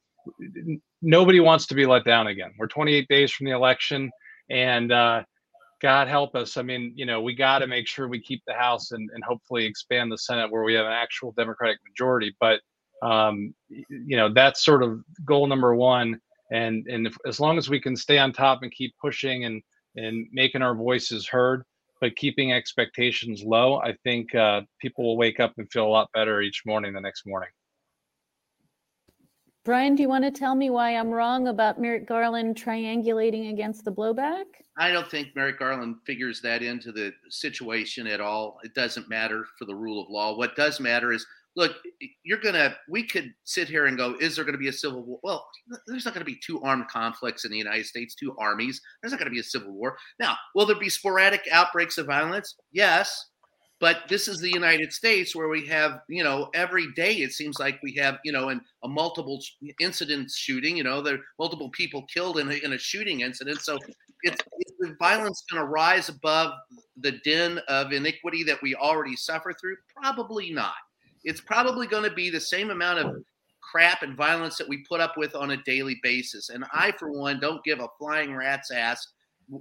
[1.03, 2.53] nobody wants to be let down again.
[2.59, 4.11] We're 28 days from the election,
[4.51, 5.23] and uh,
[5.81, 6.57] God help us.
[6.57, 9.23] I mean, you know, we got to make sure we keep the House and, and
[9.25, 12.35] hopefully expand the Senate where we have an actual Democratic majority.
[12.41, 12.61] But
[13.03, 16.21] um, you know, that's sort of goal number one.
[16.53, 19.63] And and if, as long as we can stay on top and keep pushing and
[19.97, 21.63] and making our voices heard,
[22.01, 26.09] but keeping expectations low, I think uh, people will wake up and feel a lot
[26.15, 27.49] better each morning the next morning.
[29.67, 33.85] Brian, do you want to tell me why I'm wrong about Merrick Garland triangulating against
[33.85, 34.45] the blowback?
[34.79, 38.59] I don't think Merrick Garland figures that into the situation at all.
[38.63, 40.37] It doesn't matter for the rule of law.
[40.37, 41.27] What does matter is
[41.57, 41.73] look,
[42.23, 44.73] you're going to, we could sit here and go, is there going to be a
[44.73, 45.19] civil war?
[45.25, 45.45] Well,
[45.89, 48.81] there's not going to be two armed conflicts in the United States, two armies.
[49.03, 49.97] There's not going to be a civil war.
[50.21, 52.55] Now, will there be sporadic outbreaks of violence?
[52.71, 53.31] Yes.
[53.79, 57.59] But this is the United States where we have, you know, every day it seems
[57.59, 59.39] like we have, you know, in a multiple
[59.81, 63.61] incidents shooting, you know, there are multiple people killed in a, in a shooting incident.
[63.61, 63.77] So
[64.23, 66.55] it's, is the violence going to rise above
[66.97, 69.77] the din of iniquity that we already suffer through?
[69.95, 70.75] Probably not.
[71.25, 73.17] It's probably going to be the same amount of
[73.61, 76.49] crap and violence that we put up with on a daily basis.
[76.49, 79.07] And I, for one, don't give a flying rat's ass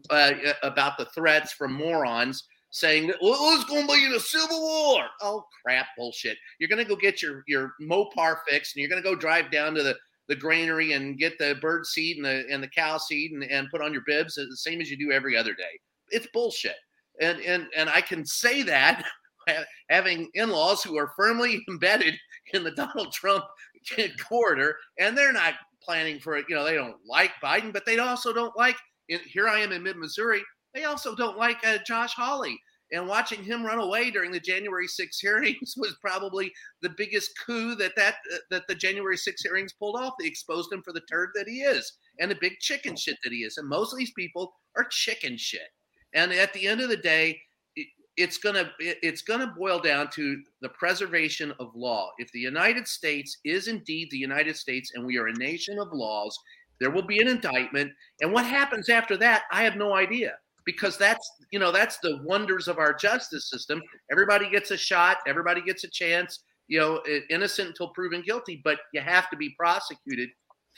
[0.10, 0.32] uh,
[0.63, 4.62] about the threats from morons saying that well, it's going to be in a civil
[4.62, 5.06] war.
[5.22, 6.38] Oh crap, bullshit!
[6.60, 9.50] You're going to go get your your Mopar fixed, and you're going to go drive
[9.50, 9.96] down to the
[10.28, 13.70] the granary and get the bird seed and the and the cow seed and, and
[13.72, 15.80] put on your bibs the same as you do every other day.
[16.10, 16.76] It's bullshit.
[17.22, 19.06] And and and I can say that
[19.90, 22.16] having in-laws who are firmly embedded
[22.54, 23.46] in the Donald Trump
[24.28, 26.46] corridor, and they're not planning for it.
[26.50, 28.76] You know, they don't like Biden, but they also don't like.
[29.08, 30.42] Here I am in mid Missouri.
[30.74, 32.60] They also don't like uh, Josh Hawley.
[32.91, 37.76] And watching him run away during the January 6 hearings was probably the biggest coup
[37.76, 40.13] that that uh, that the January 6 hearings pulled off.
[40.19, 43.34] They exposed him for the turd that he is and the big chicken shit that
[43.34, 43.58] he is.
[43.58, 45.69] And most of these people are chicken shit.
[46.13, 47.39] And at the end of the day,
[48.17, 52.12] it's gonna it's gonna boil down to the preservation of law.
[52.17, 55.91] If the United States is indeed the United States and we are a nation of
[55.91, 56.38] laws,
[56.80, 57.91] there will be an indictment.
[58.21, 60.34] And what happens after that, I have no idea
[60.65, 63.82] because that's you know that's the wonders of our justice system.
[64.12, 66.43] Everybody gets a shot, everybody gets a chance.
[66.67, 70.30] You know, innocent until proven guilty, but you have to be prosecuted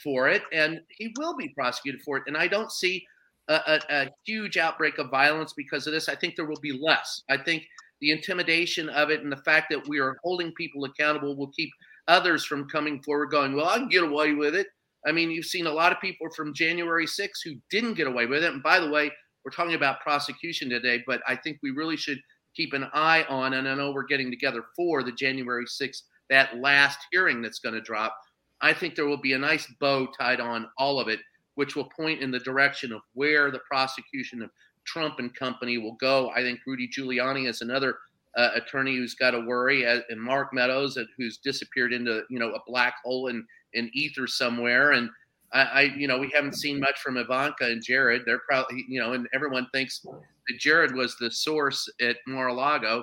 [0.02, 2.24] for it, and he will be prosecuted for it.
[2.26, 3.06] And I don't see
[3.48, 6.10] a, a, a huge outbreak of violence because of this.
[6.10, 7.22] I think there will be less.
[7.30, 7.64] I think
[8.02, 11.70] the intimidation of it and the fact that we are holding people accountable will keep
[12.06, 14.66] others from coming forward, going, "Well, I can get away with it."
[15.06, 18.26] I mean, you've seen a lot of people from January 6 who didn't get away
[18.26, 18.52] with it.
[18.52, 19.10] And by the way,
[19.44, 22.18] we're talking about prosecution today, but I think we really should
[22.54, 26.58] keep an eye on, and I know we're getting together for the January 6th, that
[26.58, 28.16] last hearing that's going to drop.
[28.60, 31.20] I think there will be a nice bow tied on all of it,
[31.54, 34.50] which will point in the direction of where the prosecution of
[34.84, 36.30] Trump and company will go.
[36.30, 37.98] I think Rudy Giuliani is another
[38.36, 42.38] uh, attorney who's got to worry, uh, and Mark Meadows, uh, who's disappeared into you
[42.38, 45.10] know a black hole in in ether somewhere, and
[45.52, 48.22] I, I, you know, we haven't seen much from Ivanka and Jared.
[48.26, 53.02] They're probably, you know, and everyone thinks that Jared was the source at Mar-a-Lago.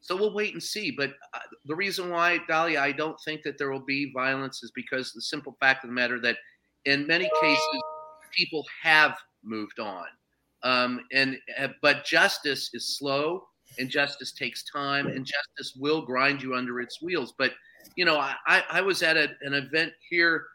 [0.00, 0.90] So we'll wait and see.
[0.90, 4.72] But uh, the reason why, Dahlia, I don't think that there will be violence is
[4.74, 6.36] because the simple fact of the matter that
[6.84, 7.82] in many cases
[8.32, 10.06] people have moved on,
[10.64, 13.44] um, and uh, but justice is slow,
[13.78, 17.34] and justice takes time, and justice will grind you under its wheels.
[17.38, 17.52] But
[17.94, 20.46] you know, I, I was at a, an event here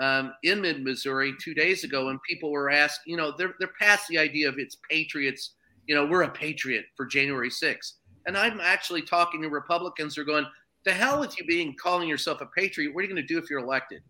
[0.00, 3.70] um, in mid Missouri two days ago, and people were asked, you know, they're they're
[3.80, 5.54] past the idea of it's patriots.
[5.86, 7.92] You know, we're a patriot for January 6th.
[8.26, 10.46] And I'm actually talking to Republicans who are going,
[10.84, 12.94] the hell with you being calling yourself a patriot.
[12.94, 14.02] What are you going to do if you're elected?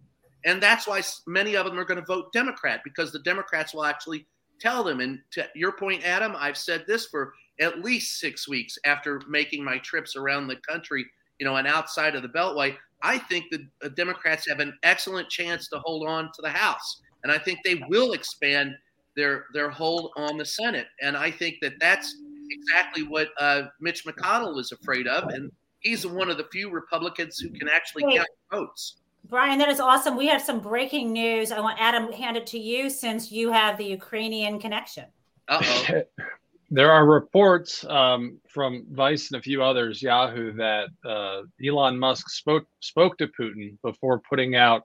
[0.45, 3.85] And that's why many of them are going to vote Democrat because the Democrats will
[3.85, 4.27] actually
[4.61, 5.01] tell them.
[5.01, 9.65] And to your point, Adam, I've said this for at least six weeks after making
[9.65, 11.07] my trips around the country,
[11.39, 12.77] you know, and outside of the Beltway.
[13.05, 17.31] I think the Democrats have an excellent chance to hold on to the House, and
[17.31, 18.75] I think they will expand
[19.15, 20.87] their their hold on the Senate.
[21.03, 22.17] And I think that that's
[22.51, 27.39] exactly what uh, Mitch McConnell is afraid of, and he's one of the few Republicans
[27.39, 28.17] who can actually Wait.
[28.17, 28.97] count votes.
[29.29, 30.17] Brian, that is awesome.
[30.17, 31.53] We have some breaking news.
[31.53, 35.05] I want Adam hand it to you since you have the Ukrainian connection.
[35.49, 36.03] Uh oh.
[36.75, 42.29] there are reports um, from Vice and a few others, Yahoo, that uh, Elon Musk
[42.31, 44.83] spoke spoke to Putin before putting out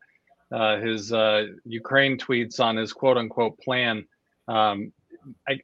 [0.52, 4.06] uh, his uh, Ukraine tweets on his quote unquote plan.
[4.48, 4.94] Um,
[5.48, 5.60] I,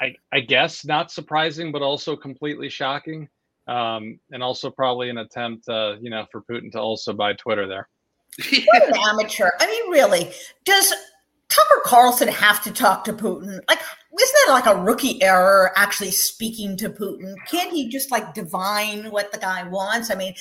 [0.00, 3.28] I, I, guess not surprising, but also completely shocking,
[3.66, 7.66] um, and also probably an attempt, uh, you know, for Putin to also buy Twitter
[7.66, 7.88] there.
[8.66, 9.50] what an amateur!
[9.60, 10.30] I mean, really,
[10.64, 10.92] does
[11.48, 13.60] Tucker Carlson have to talk to Putin?
[13.68, 13.80] Like,
[14.18, 17.34] isn't that like a rookie error actually speaking to Putin?
[17.50, 20.10] Can't he just like divine what the guy wants?
[20.10, 20.34] I mean,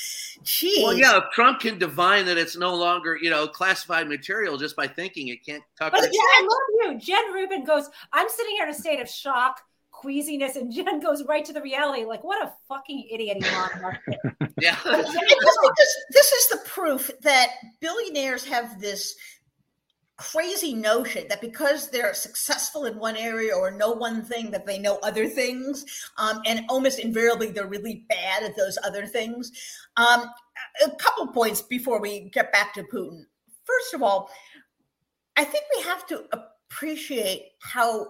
[0.43, 0.83] geez.
[0.83, 4.87] Well, yeah, Trump can divine that it's no longer, you know, classified material just by
[4.87, 5.91] thinking it can't talk.
[5.91, 6.99] But yeah, I love you.
[6.99, 9.61] Jen Rubin goes, I'm sitting here in a state of shock,
[9.91, 12.05] queasiness, and Jen goes right to the reality.
[12.05, 13.97] Like, what a fucking idiot Elon
[14.61, 14.77] yeah.
[14.83, 19.15] because this is the proof that billionaires have this–
[20.17, 24.79] crazy notion that because they're successful in one area or know one thing that they
[24.79, 25.85] know other things
[26.17, 29.51] um, and almost invariably they're really bad at those other things.
[29.97, 30.25] Um,
[30.85, 33.23] a couple points before we get back to putin.
[33.63, 34.29] First of all
[35.37, 38.07] i think we have to appreciate how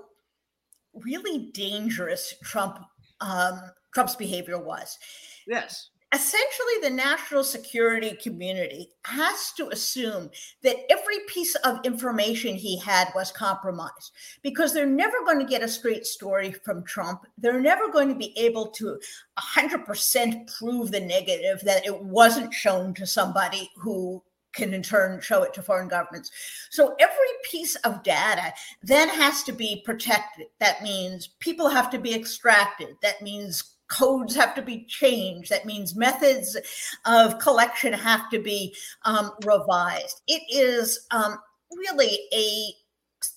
[0.93, 2.79] really dangerous trump
[3.21, 3.59] um,
[3.93, 4.99] trump's behavior was.
[5.47, 10.29] Yes essentially the national security community has to assume
[10.63, 15.63] that every piece of information he had was compromised because they're never going to get
[15.63, 17.21] a straight story from Trump.
[17.37, 18.99] They're never going to be able to
[19.39, 25.43] 100% prove the negative that it wasn't shown to somebody who can in turn show
[25.43, 26.31] it to foreign governments.
[26.71, 30.47] So every piece of data then has to be protected.
[30.59, 32.95] That means people have to be extracted.
[33.01, 35.49] That means codes have to be changed.
[35.49, 36.57] That means methods
[37.05, 40.21] of collection have to be um, revised.
[40.27, 41.37] It is um,
[41.71, 42.73] really a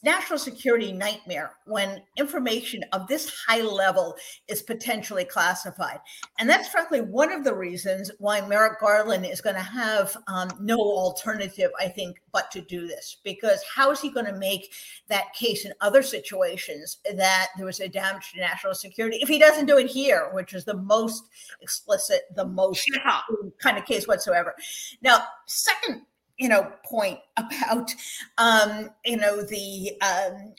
[0.03, 4.17] national security nightmare when information of this high level
[4.49, 5.99] is potentially classified.
[6.39, 10.51] And that's frankly one of the reasons why Merrick Garland is going to have um,
[10.61, 13.19] no alternative, I think, but to do this.
[13.25, 14.73] Because how is he going to make
[15.09, 19.39] that case in other situations that there was a damage to national security if he
[19.39, 21.25] doesn't do it here, which is the most
[21.61, 23.21] explicit, the most yeah.
[23.61, 24.55] kind of case whatsoever?
[25.03, 26.03] Now, second
[26.39, 27.95] you know point about
[28.39, 30.55] um, you know the um,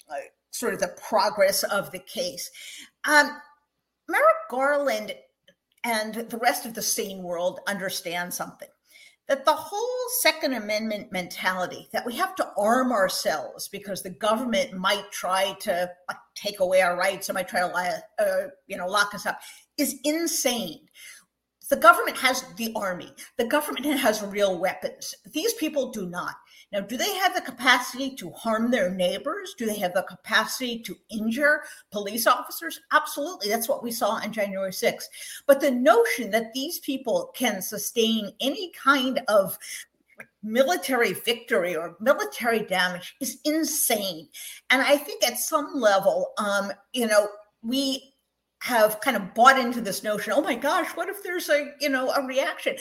[0.52, 2.50] sort of the progress of the case.
[3.08, 3.30] Um,
[4.08, 5.14] Merrick Garland
[5.84, 8.68] and the rest of the sane world understand something
[9.30, 14.74] that the whole Second Amendment mentality that we have to arm ourselves because the government
[14.74, 15.90] might try to
[16.34, 19.40] take away our rights or might try to uh, you know lock us up
[19.78, 20.80] is insane.
[21.70, 23.14] The government has the army.
[23.38, 25.14] The government has real weapons.
[25.32, 26.36] These people do not.
[26.72, 29.56] Now, do they have the capacity to harm their neighbors?
[29.58, 32.80] Do they have the capacity to injure police officers?
[32.92, 33.50] Absolutely.
[33.50, 35.06] That's what we saw on January 6th.
[35.48, 39.58] But the notion that these people can sustain any kind of
[40.44, 44.28] military victory or military damage is insane.
[44.70, 47.28] And I think at some level, um, you know,
[47.64, 48.09] we
[48.62, 51.90] have kind of bought into this notion oh my gosh what if there's a you
[51.90, 52.76] know a reaction?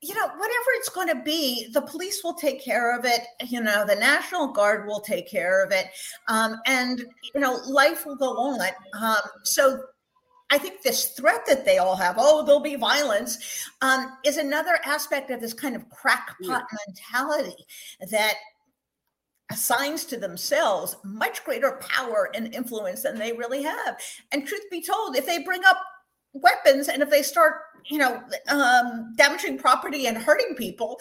[0.00, 3.62] You know whatever it's going to be the police will take care of it you
[3.62, 5.86] know the national guard will take care of it
[6.28, 7.02] um, and
[7.34, 8.60] you know life will go on
[9.00, 9.80] um, so
[10.52, 14.78] I think this threat that they all have, oh, there'll be violence, um, is another
[14.84, 17.56] aspect of this kind of crackpot mentality
[18.10, 18.34] that
[19.52, 23.96] assigns to themselves much greater power and influence than they really have.
[24.32, 25.78] And truth be told, if they bring up
[26.32, 30.98] weapons and if they start, you know, um, damaging property and hurting people,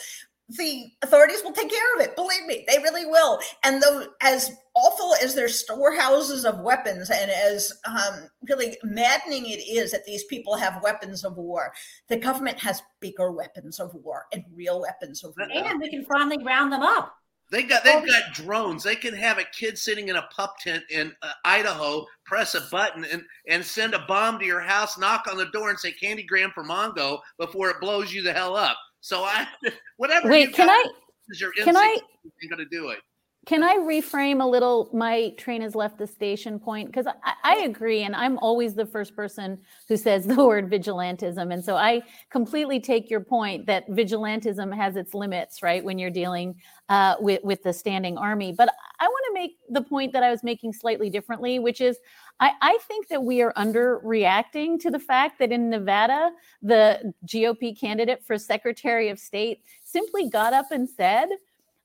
[0.57, 2.15] the authorities will take care of it.
[2.17, 3.39] Believe me, they really will.
[3.63, 9.59] And though, as awful as their storehouses of weapons and as um, really maddening it
[9.59, 11.71] is that these people have weapons of war,
[12.09, 15.47] the government has bigger weapons of war and real weapons of war.
[15.53, 17.15] And we can finally round them up.
[17.51, 18.81] They got they've got drones.
[18.83, 22.61] They can have a kid sitting in a pup tent in uh, Idaho, press a
[22.71, 25.91] button and and send a bomb to your house, knock on the door, and say
[25.91, 28.77] "Candy "Candygram for Mongo" before it blows you the hell up.
[29.01, 29.45] So I,
[29.97, 30.29] whatever.
[30.29, 30.85] Wait, can I?
[31.63, 31.97] Can I?
[32.41, 32.99] You're going to do it
[33.47, 36.87] can I reframe a little my train has left the station point?
[36.87, 41.51] Because I, I, agree, and I'm always the first person who says the word vigilantism.
[41.51, 46.11] And so I completely take your point that vigilantism has its limits, right, when you're
[46.11, 46.55] dealing
[46.89, 48.53] uh, with, with the standing army.
[48.55, 48.69] But
[48.99, 51.97] I want to make the point that I was making slightly differently, which is
[52.39, 56.29] I, I think that we are underreacting to the fact that in Nevada,
[56.61, 61.29] the GOP candidate for Secretary of State simply got up and said,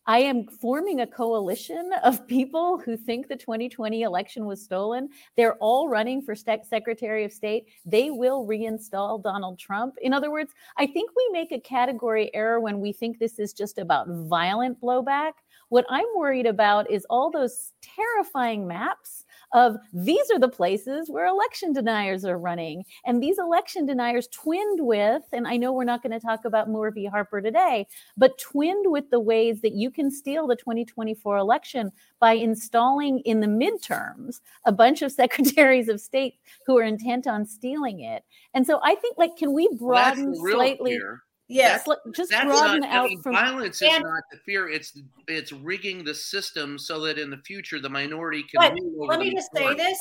[0.07, 5.09] I am forming a coalition of people who think the 2020 election was stolen.
[5.37, 7.67] They're all running for Secretary of State.
[7.85, 9.95] They will reinstall Donald Trump.
[10.01, 13.53] In other words, I think we make a category error when we think this is
[13.53, 15.33] just about violent blowback.
[15.69, 19.25] What I'm worried about is all those terrifying maps
[19.57, 22.85] of these are the places where election deniers are running.
[23.07, 26.69] And these election deniers twinned with, and I know we're not going to talk about
[26.69, 27.07] Moore v.
[27.07, 27.87] Harper today,
[28.19, 31.91] but twinned with the ways that you can steal the 2024 election
[32.21, 36.35] by installing in the midterms a bunch of secretaries of state
[36.67, 38.25] who are intent on stealing it.
[38.53, 40.99] And so I think, like, can we broaden well, slightly?
[40.99, 41.23] Fear.
[41.49, 44.69] Yes, that's, just that's broaden not, out I mean, from violence is not the fear;
[44.69, 48.61] it's it's rigging the system so that in the future the minority can.
[48.61, 48.75] But
[49.09, 49.99] let me just say this: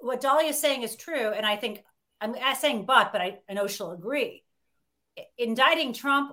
[0.00, 1.84] what Dahlia is saying is true, and I think
[2.20, 4.42] I'm saying but, but I, I know she'll agree.
[5.38, 6.32] Indicting Trump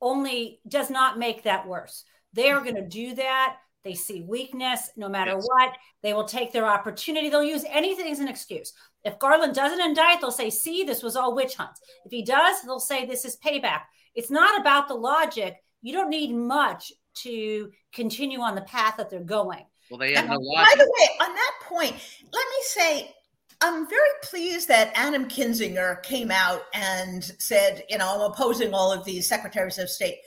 [0.00, 2.04] only does not make that worse.
[2.32, 3.56] They are going to do that.
[3.86, 5.46] They see weakness no matter yes.
[5.46, 5.72] what.
[6.02, 7.30] They will take their opportunity.
[7.30, 8.72] They'll use anything as an excuse.
[9.04, 11.80] If Garland doesn't indict, they'll say, see, this was all witch hunts.
[12.04, 13.82] If he does, they'll say this is payback.
[14.16, 15.54] It's not about the logic.
[15.82, 19.64] You don't need much to continue on the path that they're going.
[19.88, 20.78] Well, they have no logic.
[20.78, 21.92] By the way, on that point,
[22.32, 23.14] let me say
[23.60, 28.92] I'm very pleased that Adam Kinzinger came out and said, you know, I'm opposing all
[28.92, 30.18] of these secretaries of state.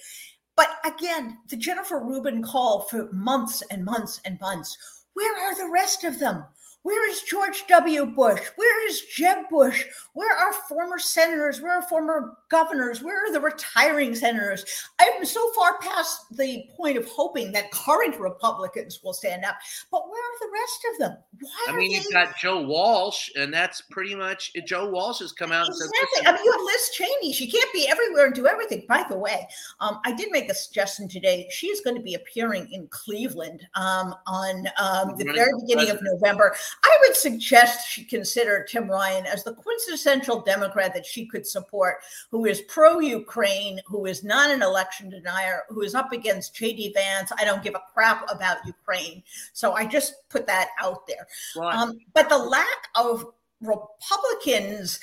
[0.60, 4.78] But again, the Jennifer Rubin call for months and months and months.
[5.14, 6.44] Where are the rest of them?
[6.90, 8.04] Where is George W.
[8.08, 8.42] Bush?
[8.56, 9.86] Where is Jeb Bush?
[10.14, 11.62] Where are former senators?
[11.62, 13.04] Where are former governors?
[13.04, 14.66] Where are the retiring senators?
[15.00, 19.58] I'm so far past the point of hoping that current Republicans will stand up.
[19.92, 21.18] But where are the rest of them?
[21.40, 24.66] Why I mean, you've got Joe Walsh, and that's pretty much it.
[24.66, 26.00] Joe Walsh has come out exactly.
[26.00, 27.34] and said, I mean, you have Liz Cheney.
[27.34, 28.86] She can't be everywhere and do everything.
[28.90, 29.48] By the way,
[29.80, 31.48] um, I did make a suggestion today.
[31.52, 36.00] She is going to be appearing in Cleveland um, on um, the very beginning of
[36.02, 36.56] November.
[36.84, 41.98] I would suggest she consider Tim Ryan as the quintessential Democrat that she could support,
[42.32, 46.94] who is pro Ukraine, who is not an election denier, who is up against JD
[46.94, 47.32] Vance.
[47.38, 49.24] I don't give a crap about Ukraine.
[49.54, 51.28] So I just put that out there.
[51.62, 53.26] Um, but the lack of
[53.62, 55.00] Republicans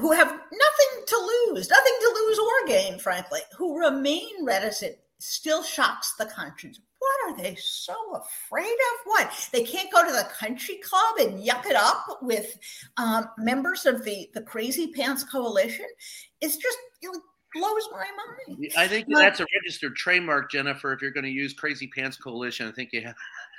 [0.00, 5.62] who have nothing to lose, nothing to lose or gain, frankly, who remain reticent still
[5.62, 6.78] shocks the conscience.
[6.98, 9.06] What are they so afraid of?
[9.06, 12.58] What they can't go to the country club and yuck it up with
[12.96, 15.86] um, members of the the Crazy Pants Coalition?
[16.40, 17.20] It's just you know,
[17.54, 18.06] blows my
[18.48, 18.72] mind.
[18.76, 20.92] I think that's a registered trademark, Jennifer.
[20.92, 23.14] If you're going to use Crazy Pants Coalition, I think you have.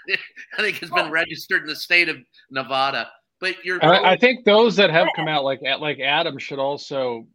[0.58, 2.18] I think it's been registered in the state of
[2.52, 3.10] Nevada.
[3.42, 3.84] But you're.
[3.84, 7.28] I, I think those that have come out, like like Adam, should also.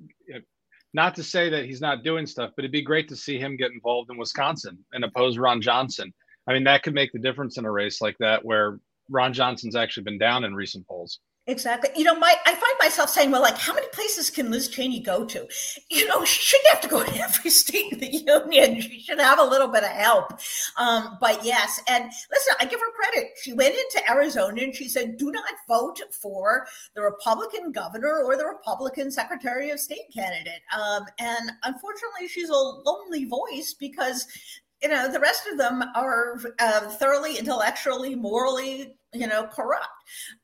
[0.92, 3.56] Not to say that he's not doing stuff, but it'd be great to see him
[3.56, 6.12] get involved in Wisconsin and oppose Ron Johnson.
[6.48, 9.76] I mean, that could make the difference in a race like that, where Ron Johnson's
[9.76, 11.20] actually been down in recent polls.
[11.46, 11.90] Exactly.
[11.96, 15.00] You know, my I find myself saying, well, like, how many places can Liz Cheney
[15.00, 15.48] go to?
[15.90, 18.80] You know, she shouldn't have to go to every state in the union.
[18.80, 20.38] She should have a little bit of help.
[20.76, 23.30] Um, but yes, and listen, I give her credit.
[23.42, 28.36] She went into Arizona and she said, do not vote for the Republican governor or
[28.36, 30.60] the Republican Secretary of State candidate.
[30.78, 34.26] Um, and unfortunately, she's a lonely voice because
[34.82, 39.86] you know the rest of them are uh, thoroughly intellectually morally you know corrupt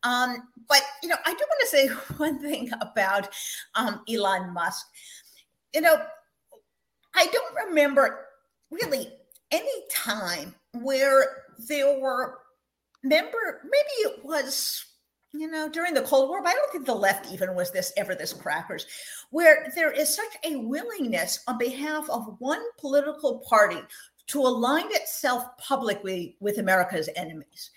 [0.02, 0.36] um,
[0.68, 3.28] but you know i do want to say one thing about
[3.74, 4.86] um, elon musk
[5.74, 5.96] you know
[7.14, 8.26] i don't remember
[8.70, 9.12] really
[9.50, 12.38] any time where there were
[13.02, 14.84] member maybe it was
[15.32, 17.92] you know during the cold war but i don't think the left even was this
[17.96, 18.86] ever this crackers
[19.30, 23.80] where there is such a willingness on behalf of one political party
[24.28, 27.70] to align itself publicly with America's enemies.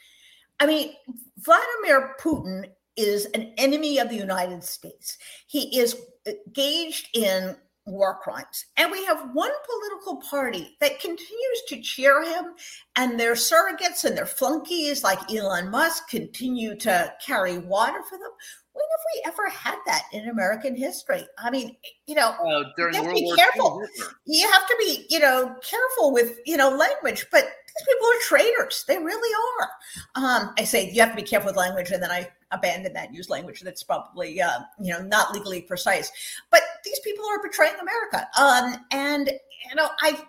[0.60, 0.93] I mean,
[1.38, 2.66] Vladimir Putin
[2.97, 5.18] is an enemy of the United States.
[5.47, 5.95] He is
[6.28, 7.55] engaged in
[7.86, 8.66] war crimes.
[8.78, 12.53] And we have one political party that continues to cheer him,
[12.95, 18.32] and their surrogates and their flunkies like Elon Musk continue to carry water for them
[18.80, 21.28] when have we ever had that in American history?
[21.38, 21.76] I mean,
[22.07, 23.84] you know, uh, during you have World to be War careful.
[23.97, 27.26] II, you have to be, you know, careful with, you know, language.
[27.32, 27.45] But
[27.78, 28.86] these people are traitors.
[28.88, 29.70] They really are.
[30.16, 33.14] Um, I say you have to be careful with language, and then I abandon that.
[33.14, 36.12] Use language that's probably, uh, you know, not legally precise.
[36.50, 38.28] But these people are betraying America.
[38.40, 40.20] Um, and you know, I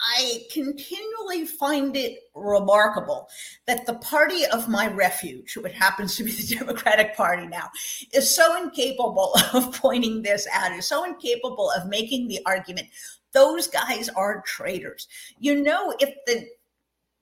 [0.00, 3.28] I continually find it remarkable
[3.66, 7.70] that the party of my refuge, which happens to be the Democratic Party now,
[8.12, 12.88] is so incapable of pointing this out, is so incapable of making the argument.
[13.32, 15.08] Those guys are traitors.
[15.38, 16.46] You know, if the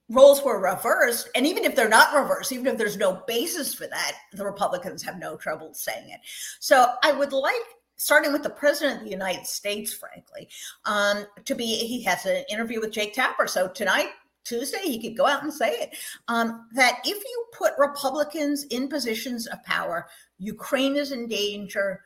[0.09, 3.87] roles were reversed, and even if they're not reversed, even if there's no basis for
[3.87, 6.19] that, the Republicans have no trouble saying it.
[6.59, 7.55] So I would like
[7.95, 10.49] starting with the president of the United States, frankly,
[10.85, 13.47] um, to be, he has an interview with Jake Tapper.
[13.47, 14.09] So tonight,
[14.43, 15.97] Tuesday, he could go out and say it
[16.27, 22.01] um, that if you put Republicans in positions of power, Ukraine is in danger,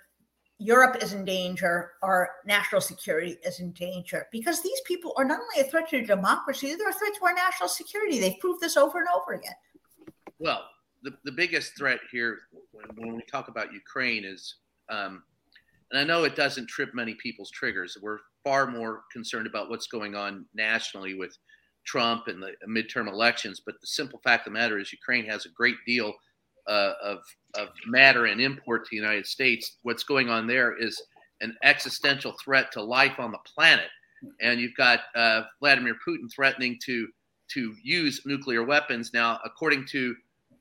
[0.59, 5.39] Europe is in danger, our national security is in danger because these people are not
[5.39, 8.19] only a threat to democracy, they're a threat to our national security.
[8.19, 9.53] They've proved this over and over again.
[10.39, 10.65] Well,
[11.03, 12.39] the, the biggest threat here
[12.71, 14.55] when, we talk about Ukraine is
[14.89, 15.23] um,
[15.91, 17.97] and I know it doesn't trip many people's triggers.
[18.01, 21.37] We're far more concerned about what's going on nationally with
[21.85, 23.61] Trump and the midterm elections.
[23.65, 26.13] But the simple fact of the matter is, Ukraine has a great deal
[26.67, 27.19] uh, of,
[27.55, 29.77] of matter and import to the United States.
[29.83, 31.01] What's going on there is
[31.41, 33.89] an existential threat to life on the planet.
[34.41, 37.07] And you've got uh, Vladimir Putin threatening to
[37.53, 39.11] to use nuclear weapons.
[39.13, 40.15] Now, according to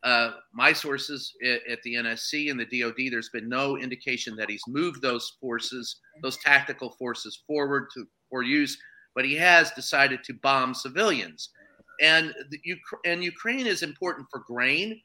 [0.05, 4.63] uh, my sources at, the NSC and the DoD, there's been no indication that he's
[4.69, 8.79] moved those forces, those tactical forces, forward to for use,
[9.17, 11.51] but he has decided to bomb civilians.
[12.01, 12.61] And the,
[13.05, 15.01] and Ukraine is important for grain.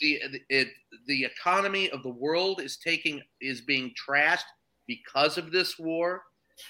[0.00, 0.68] The it,
[1.06, 4.44] the economy of the world is taking is being trashed
[4.86, 6.22] because of this war.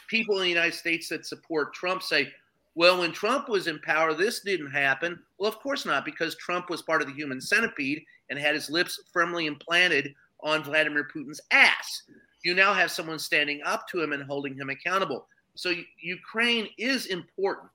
[0.09, 2.29] People in the United States that support Trump say,
[2.75, 5.19] well, when Trump was in power, this didn't happen.
[5.39, 8.71] Well, of course not, because Trump was part of the human centipede and had his
[8.71, 12.05] lips firmly implanted on Vladimir Putin's ass.
[12.45, 15.27] You now have someone standing up to him and holding him accountable.
[15.55, 17.71] So Ukraine is important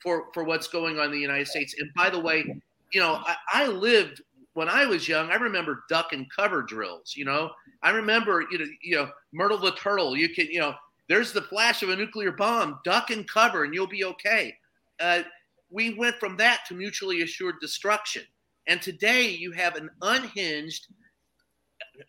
[0.00, 1.76] for, for what's going on in the United States.
[1.78, 2.44] And by the way,
[2.92, 4.22] you know, I, I lived
[4.54, 5.30] when I was young.
[5.30, 7.14] I remember duck and cover drills.
[7.16, 7.50] You know,
[7.82, 10.16] I remember you know you know Myrtle the turtle.
[10.16, 10.74] You can you know
[11.08, 12.80] there's the flash of a nuclear bomb.
[12.84, 14.54] Duck and cover, and you'll be okay.
[15.00, 15.22] Uh,
[15.70, 18.22] we went from that to mutually assured destruction.
[18.68, 20.86] And today you have an unhinged,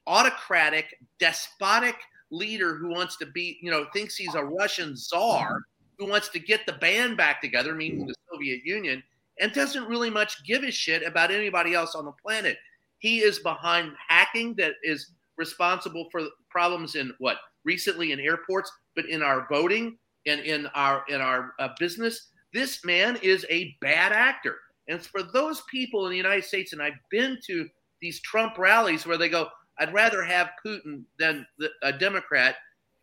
[0.05, 1.95] autocratic, despotic
[2.29, 5.61] leader who wants to be, you know, thinks he's a Russian czar,
[5.97, 9.01] who wants to get the band back together, meaning the Soviet Union,
[9.39, 12.57] and doesn't really much give a shit about anybody else on the planet.
[12.99, 19.05] He is behind hacking that is responsible for problems in what recently in airports, but
[19.09, 24.13] in our voting and in our in our uh, business this man is a bad
[24.13, 24.57] actor.
[24.87, 27.67] And for those people in the United States, and I've been to
[28.01, 32.55] these Trump rallies where they go, I'd rather have Putin than the, a Democrat.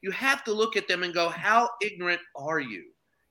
[0.02, 2.84] You have to look at them and go, how ignorant are you?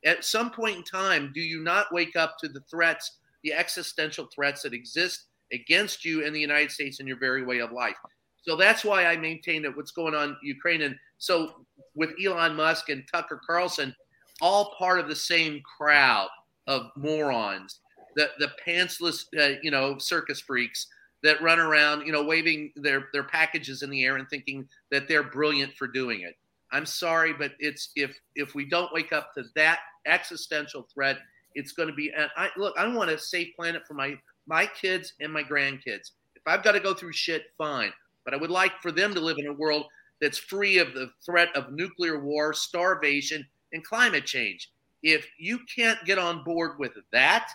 [0.06, 4.28] At some point in time, do you not wake up to the threats, the existential
[4.34, 7.96] threats that exist against you in the United States and your very way of life?
[8.42, 12.56] So that's why I maintain that what's going on in Ukraine and so with Elon
[12.56, 13.94] Musk and Tucker Carlson,
[14.42, 16.30] all part of the same crowd
[16.66, 17.82] of morons,
[18.16, 20.88] the the pantsless, uh, you know, circus freaks
[21.24, 25.08] that run around, you know, waving their their packages in the air and thinking that
[25.08, 26.36] they're brilliant for doing it.
[26.72, 31.18] I'm sorry, but it's if if we don't wake up to that existential threat,
[31.56, 32.12] it's going to be.
[32.16, 34.18] And I look, I want a safe planet for my
[34.48, 36.12] my kids and my grandkids.
[36.36, 37.92] If I've got to go through shit, fine.
[38.26, 39.86] But I would like for them to live in a world
[40.22, 44.72] that's free of the threat of nuclear war, starvation, and climate change.
[45.02, 47.50] If you can't get on board with that,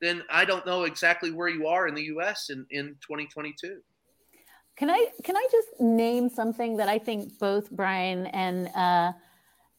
[0.00, 2.50] then I don't know exactly where you are in the U.S.
[2.50, 3.80] in, in 2022.
[4.76, 9.12] Can I can I just name something that I think both Brian and uh,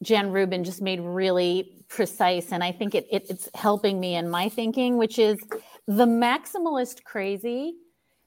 [0.02, 4.30] Jen Rubin just made really precise, and I think it, it it's helping me in
[4.30, 5.40] my thinking, which is
[5.88, 7.76] the maximalist crazy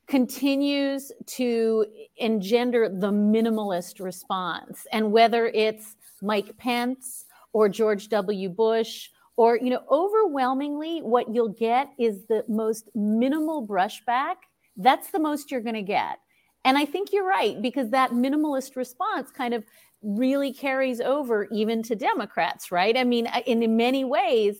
[0.06, 1.86] continues to
[2.16, 4.86] engender the minimalist response.
[4.92, 8.48] And whether it's Mike Pence or George W.
[8.48, 14.36] Bush, or, you know, overwhelmingly, what you'll get is the most minimal brushback.
[14.76, 16.18] That's the most you're going to get.
[16.66, 19.64] And I think you're right, because that minimalist response kind of
[20.02, 22.96] really carries over even to Democrats, right?
[22.96, 24.58] I mean, uh, in many ways,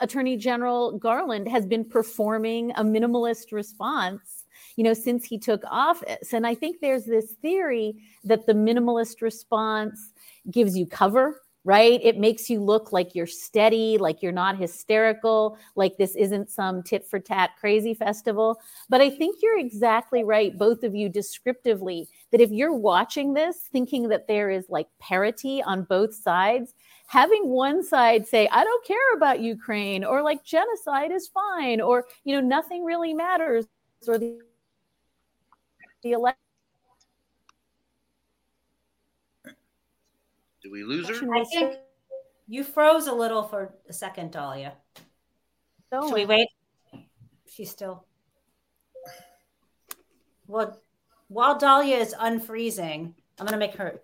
[0.00, 4.44] Attorney General Garland has been performing a minimalist response,
[4.76, 6.34] you know, since he took office.
[6.34, 10.12] And I think there's this theory that the minimalist response
[10.50, 11.98] gives you cover, right?
[12.02, 16.82] It makes you look like you're steady, like you're not hysterical, like this isn't some
[16.82, 18.60] tit for tat crazy festival.
[18.88, 23.56] But I think you're exactly right, both of you descriptively, that if you're watching this
[23.72, 26.74] thinking that there is like parity on both sides,
[27.06, 32.06] having one side say i don't care about ukraine or like genocide is fine or
[32.24, 33.66] you know nothing really matters
[34.08, 34.40] or the,
[36.02, 36.43] the election
[40.64, 41.76] do we lose her i think
[42.48, 44.72] you froze a little for a second dahlia
[45.92, 46.08] oh.
[46.08, 46.48] should we wait
[47.46, 48.04] she's still
[50.48, 50.80] well
[51.28, 54.00] while dahlia is unfreezing i'm gonna make her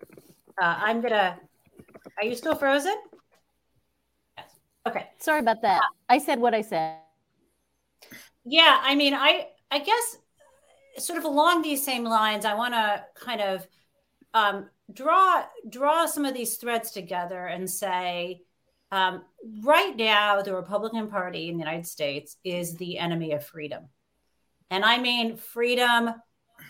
[0.61, 1.37] uh, i'm gonna
[2.17, 2.95] are you still frozen?
[4.37, 4.49] Yes.
[4.87, 5.07] Okay.
[5.19, 5.81] Sorry about that.
[6.09, 6.97] I said what I said.
[8.45, 10.17] Yeah, I mean, I I guess
[10.97, 13.67] sort of along these same lines, I want to kind of
[14.33, 18.41] um, draw draw some of these threads together and say,
[18.91, 19.23] um,
[19.61, 23.85] right now, the Republican Party in the United States is the enemy of freedom,
[24.69, 26.11] and I mean freedom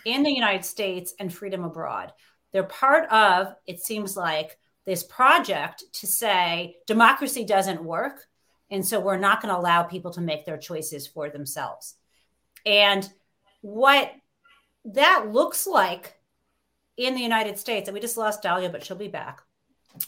[0.04, 2.12] in the United States and freedom abroad.
[2.52, 3.54] They're part of.
[3.66, 8.26] It seems like this project to say democracy doesn't work.
[8.70, 11.94] And so we're not going to allow people to make their choices for themselves.
[12.64, 13.08] And
[13.60, 14.10] what
[14.86, 16.14] that looks like
[16.96, 19.40] in the United States, and we just lost Dahlia, but she'll be back.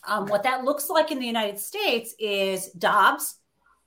[0.07, 3.37] Um, what that looks like in the United States is Dobbs,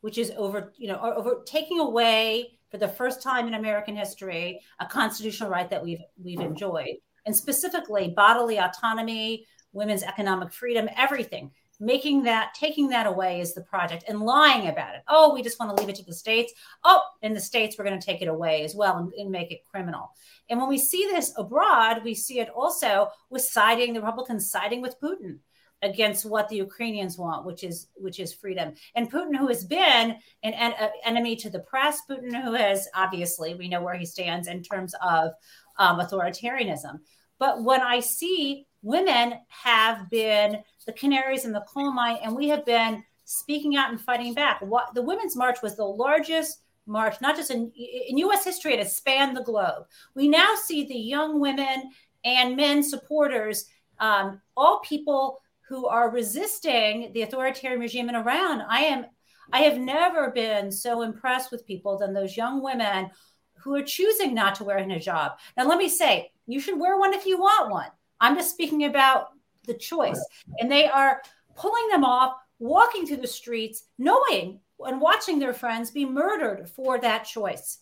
[0.02, 4.62] which is over, you know, over taking away for the first time in American history
[4.80, 6.96] a constitutional right that we've we've enjoyed,
[7.26, 11.52] and specifically bodily autonomy, women's economic freedom, everything.
[11.80, 15.02] Making that, taking that away is the project and lying about it.
[15.08, 16.52] Oh, we just want to leave it to the states.
[16.84, 19.52] Oh, in the states, we're going to take it away as well and, and make
[19.52, 20.10] it criminal.
[20.50, 24.82] And when we see this abroad, we see it also with siding, the Republicans siding
[24.82, 25.38] with Putin
[25.82, 28.74] against what the Ukrainians want, which is which is freedom.
[28.96, 30.74] And Putin, who has been an,
[31.06, 34.96] enemy to the press, Putin, who has obviously we know where he stands in terms
[35.02, 35.32] of
[35.78, 37.00] um, authoritarianism.
[37.40, 42.48] But when I see women have been the canaries in the coal mine, and we
[42.48, 44.62] have been speaking out and fighting back.
[44.62, 48.46] What the Women's March was the largest march, not just in, in U.S.
[48.46, 49.84] history, it has spanned the globe.
[50.16, 51.92] We now see the young women
[52.24, 53.66] and men supporters,
[54.00, 58.62] um, all people who are resisting the authoritarian regime in Iran.
[58.62, 59.06] I am,
[59.52, 63.10] I have never been so impressed with people than those young women
[63.58, 65.36] who are choosing not to wear a hijab.
[65.58, 67.90] Now, let me say, you should wear one if you want one.
[68.20, 69.30] I'm just speaking about
[69.66, 70.24] the choice.
[70.60, 71.22] And they are
[71.56, 77.00] pulling them off, walking through the streets, knowing and watching their friends be murdered for
[77.00, 77.80] that choice.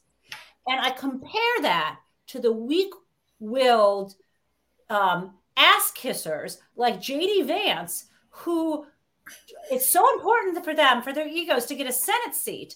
[0.67, 2.91] And I compare that to the weak
[3.39, 4.15] willed
[4.89, 8.85] um, ass kissers like JD Vance, who
[9.71, 12.75] it's so important for them, for their egos, to get a Senate seat.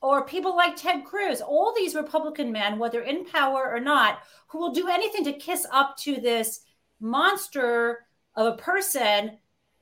[0.00, 4.58] Or people like Ted Cruz, all these Republican men, whether in power or not, who
[4.58, 6.62] will do anything to kiss up to this
[7.02, 9.38] monster of a person,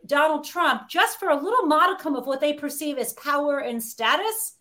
[0.07, 4.57] Donald Trump, just for a little modicum of what they perceive as power and status.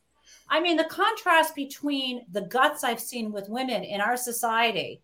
[0.50, 5.02] I mean, the contrast between the guts I've seen with women in our society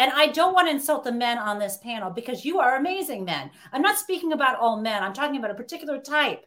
[0.00, 3.22] and I don't want to insult the men on this panel because you are amazing
[3.22, 3.50] men.
[3.70, 5.02] I'm not speaking about all men.
[5.02, 6.46] I'm talking about a particular type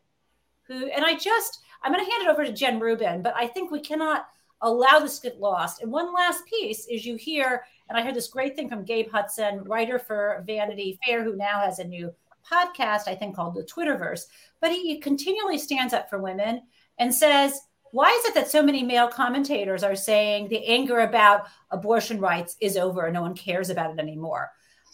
[0.63, 3.45] who, and I just, I'm going to hand it over to Jen Rubin, but I
[3.45, 4.25] think we cannot
[4.61, 5.83] allow this to get lost.
[5.83, 7.63] And one last piece is you hear,
[7.93, 11.59] and I heard this great thing from Gabe Hudson, writer for Vanity Fair, who now
[11.59, 12.11] has a new
[12.51, 14.21] podcast, I think called the Twitterverse.
[14.59, 16.63] But he continually stands up for women
[16.97, 21.43] and says, why is it that so many male commentators are saying the anger about
[21.69, 24.49] abortion rights is over and no one cares about it anymore?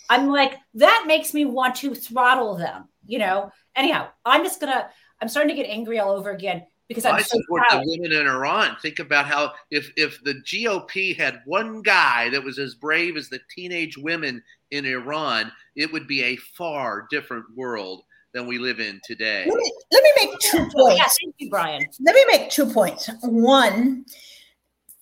[0.10, 3.50] I'm like, that makes me want to throttle them, you know?
[3.78, 4.90] Anyhow, I'm just gonna,
[5.22, 7.84] I'm starting to get angry all over again because I'm I so support proud.
[7.84, 8.76] the women in Iran.
[8.82, 13.30] Think about how if if the GOP had one guy that was as brave as
[13.30, 18.80] the teenage women in Iran, it would be a far different world than we live
[18.80, 19.46] in today.
[19.48, 20.98] Let me, let me make two points.
[20.98, 21.86] Yeah, thank you, Brian.
[22.02, 23.10] Let me make two points.
[23.22, 24.06] One,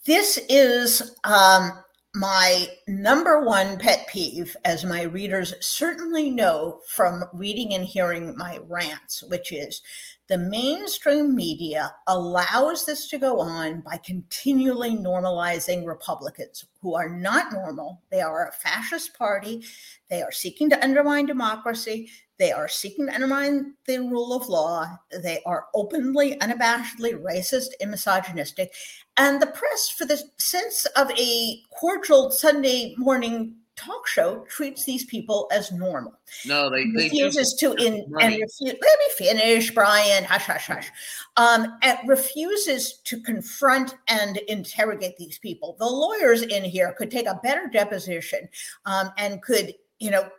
[0.05, 1.71] this is um,
[2.15, 8.59] my number one pet peeve, as my readers certainly know from reading and hearing my
[8.67, 9.81] rants, which is
[10.27, 17.53] the mainstream media allows this to go on by continually normalizing Republicans who are not
[17.53, 18.01] normal.
[18.11, 19.63] They are a fascist party.
[20.09, 22.09] They are seeking to undermine democracy.
[22.39, 24.97] They are seeking to undermine the rule of law.
[25.11, 28.73] They are openly, unabashedly racist and misogynistic.
[29.15, 33.55] And the press, for the sense of a cordial Sunday morning
[33.87, 36.13] talk show, treats these people as normal.
[36.45, 40.23] No, they, they refuses to in and refu- let me finish, Brian.
[40.23, 40.91] Hush, hush, hush.
[41.37, 45.75] Um, and refuses to confront and interrogate these people.
[45.79, 48.49] The lawyers in here could take a better deposition
[48.85, 50.29] um, and could, you know,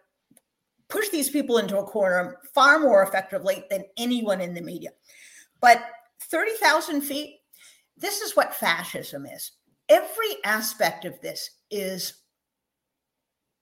[0.89, 4.91] push these people into a corner far more effectively than anyone in the media.
[5.61, 5.83] But
[6.31, 7.41] 30,000 feet,
[7.97, 9.53] this is what fascism is.
[9.89, 12.15] Every aspect of this is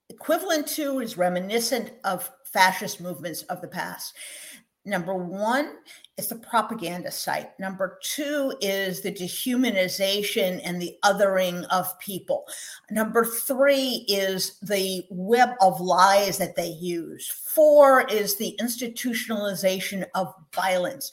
[0.09, 4.13] equivalent to, is reminiscent of fascist movements of the past.
[4.85, 5.79] Number one
[6.15, 7.49] is the propaganda site.
[7.59, 12.45] Number two is the dehumanization and the othering of people.
[12.89, 17.27] Number three is the web of lies that they use.
[17.27, 21.11] Four is the institutionalization of violence.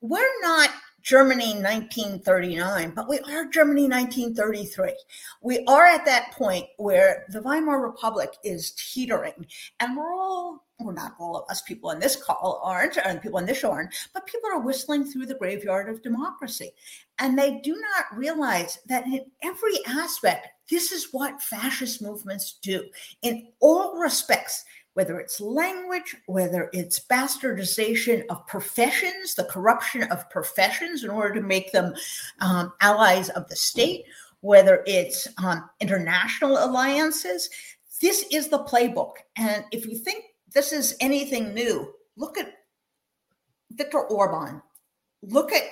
[0.00, 0.70] We're not
[1.10, 4.94] Germany 1939, but we are Germany 1933.
[5.42, 9.44] We are at that point where the Weimar Republic is teetering,
[9.80, 13.38] and we're all, well, not all of us people on this call aren't, and people
[13.38, 16.70] on this show aren't, but people are whistling through the graveyard of democracy.
[17.18, 22.88] And they do not realize that in every aspect, this is what fascist movements do
[23.22, 31.04] in all respects whether it's language, whether it's bastardization of professions, the corruption of professions
[31.04, 31.94] in order to make them
[32.40, 34.04] um, allies of the state,
[34.40, 37.48] whether it's um, international alliances.
[38.00, 39.12] This is the playbook.
[39.36, 42.52] And if you think this is anything new, look at
[43.72, 44.60] Viktor Orban,
[45.22, 45.62] look at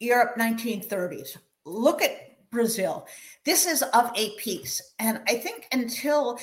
[0.00, 3.06] Europe 1930s, look at Brazil.
[3.44, 4.82] This is of a piece.
[4.98, 6.38] And I think until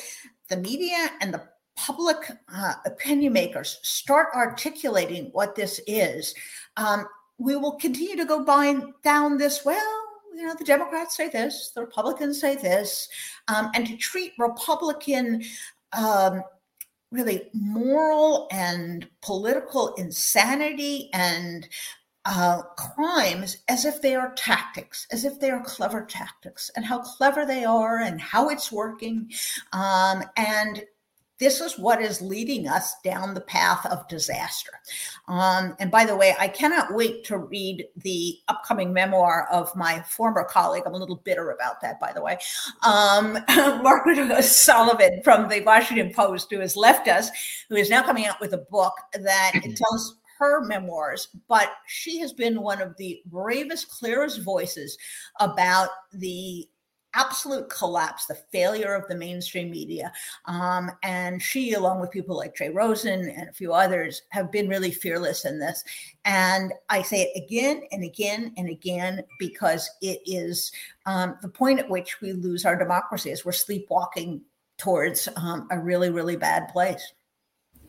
[0.50, 1.44] the media and the
[1.86, 2.18] public
[2.54, 6.36] uh, opinion makers start articulating what this is,
[6.78, 7.06] um,
[7.38, 9.64] we will continue to go by down this.
[9.64, 9.92] Well,
[10.36, 13.08] you know, the Democrats say this, the Republicans say this,
[13.48, 15.44] um, and to treat Republican.
[15.94, 16.44] Um,
[17.12, 21.68] really moral and political insanity and
[22.26, 27.00] uh, crimes as if they are tactics, as if they are clever tactics, and how
[27.00, 29.28] clever they are and how it's working.
[29.74, 30.84] Um, and
[31.40, 34.72] this is what is leading us down the path of disaster.
[35.28, 40.02] Um, and by the way, I cannot wait to read the upcoming memoir of my
[40.02, 40.84] former colleague.
[40.86, 42.38] I'm a little bitter about that, by the way.
[42.84, 43.38] Um,
[43.82, 47.30] Margaret Sullivan from the Washington Post, who has left us,
[47.70, 52.32] who is now coming out with a book that tells her memoirs, but she has
[52.32, 54.98] been one of the bravest, clearest voices
[55.40, 56.68] about the
[57.20, 60.12] absolute collapse, the failure of the mainstream media.
[60.46, 64.70] Um, and she, along with people like Jay Rosen and a few others, have been
[64.70, 65.84] really fearless in this.
[66.26, 70.72] And I say it again and again and again because it is
[71.06, 74.42] um, the point at which we lose our democracy as we're sleepwalking
[74.78, 77.14] towards um, a really, really bad place.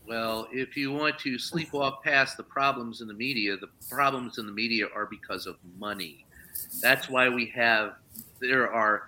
[0.05, 4.45] Well, if you want to sleepwalk past the problems in the media, the problems in
[4.45, 6.25] the media are because of money.
[6.81, 7.93] That's why we have,
[8.41, 9.03] there are,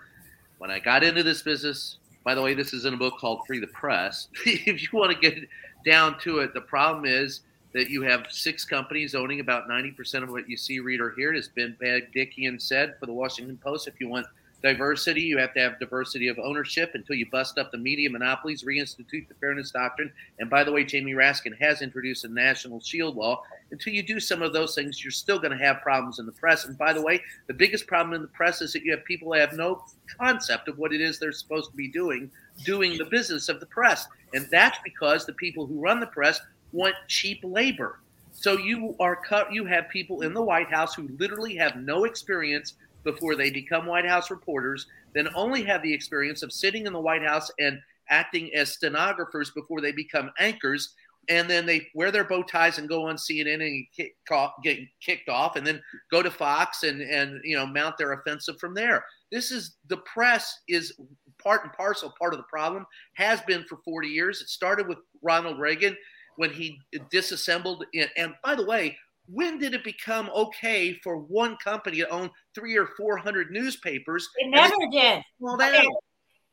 [0.63, 3.45] when I got into this business, by the way, this is in a book called
[3.45, 4.29] Free the Press.
[4.45, 5.37] if you want to get
[5.85, 7.41] down to it, the problem is
[7.73, 11.33] that you have six companies owning about 90% of what you see, read, or hear.
[11.33, 13.89] It has been Bagdikian said for the Washington Post.
[13.89, 14.25] If you want
[14.63, 15.21] diversity.
[15.21, 19.27] You have to have diversity of ownership until you bust up the media monopolies, reinstitute
[19.27, 20.11] the fairness doctrine.
[20.39, 23.43] And by the way, Jamie Raskin has introduced a national shield law.
[23.71, 26.31] Until you do some of those things, you're still going to have problems in the
[26.31, 26.65] press.
[26.65, 29.31] And by the way, the biggest problem in the press is that you have people
[29.31, 29.83] that have no
[30.17, 32.31] concept of what it is they're supposed to be doing,
[32.63, 34.07] doing the business of the press.
[34.33, 36.39] And that's because the people who run the press
[36.71, 37.99] want cheap labor.
[38.31, 42.73] So you are cut—you have people in the White House who literally have no experience
[43.03, 46.99] before they become White House reporters, then only have the experience of sitting in the
[46.99, 47.79] White House and
[48.09, 50.93] acting as stenographers before they become anchors.
[51.29, 54.77] And then they wear their bow ties and go on CNN and kick off, get
[54.99, 55.81] kicked off, and then
[56.11, 59.05] go to Fox and and you know mount their offensive from there.
[59.31, 60.93] This is the press is
[61.41, 62.85] part and parcel part of the problem.
[63.13, 64.41] Has been for 40 years.
[64.41, 65.95] It started with Ronald Reagan
[66.35, 66.77] when he
[67.09, 67.85] disassembled.
[68.17, 68.97] And by the way,
[69.27, 74.27] when did it become okay for one company to own three or four hundred newspapers?
[74.37, 75.23] It never did.
[75.39, 75.87] Well, okay.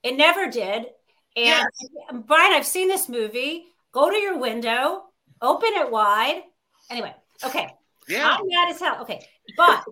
[0.02, 0.86] It never did.
[1.36, 1.66] And yes.
[2.26, 3.66] Brian, I've seen this movie.
[3.92, 5.02] Go to your window,
[5.42, 6.42] open it wide.
[6.90, 7.14] Anyway,
[7.44, 7.74] okay.
[8.08, 8.36] Yeah.
[8.38, 9.02] I'm mad as hell.
[9.02, 9.26] Okay.
[9.56, 9.84] But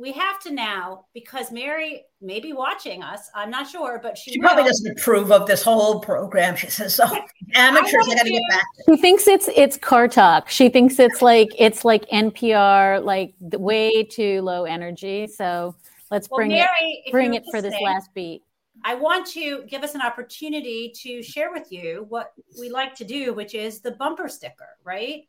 [0.00, 3.30] we have to now because Mary may be watching us.
[3.34, 6.56] I'm not sure, but she, she probably doesn't approve of this whole program.
[6.56, 7.20] She says, oh, "So
[7.54, 10.48] amateurs, I, I got to get back." She thinks it's it's car talk.
[10.48, 15.26] She thinks it's like it's like NPR, like way too low energy.
[15.26, 15.76] So
[16.10, 18.42] let's well, bring Mary, it bring it for this last beat.
[18.82, 23.04] I want to give us an opportunity to share with you what we like to
[23.04, 25.28] do, which is the bumper sticker, right?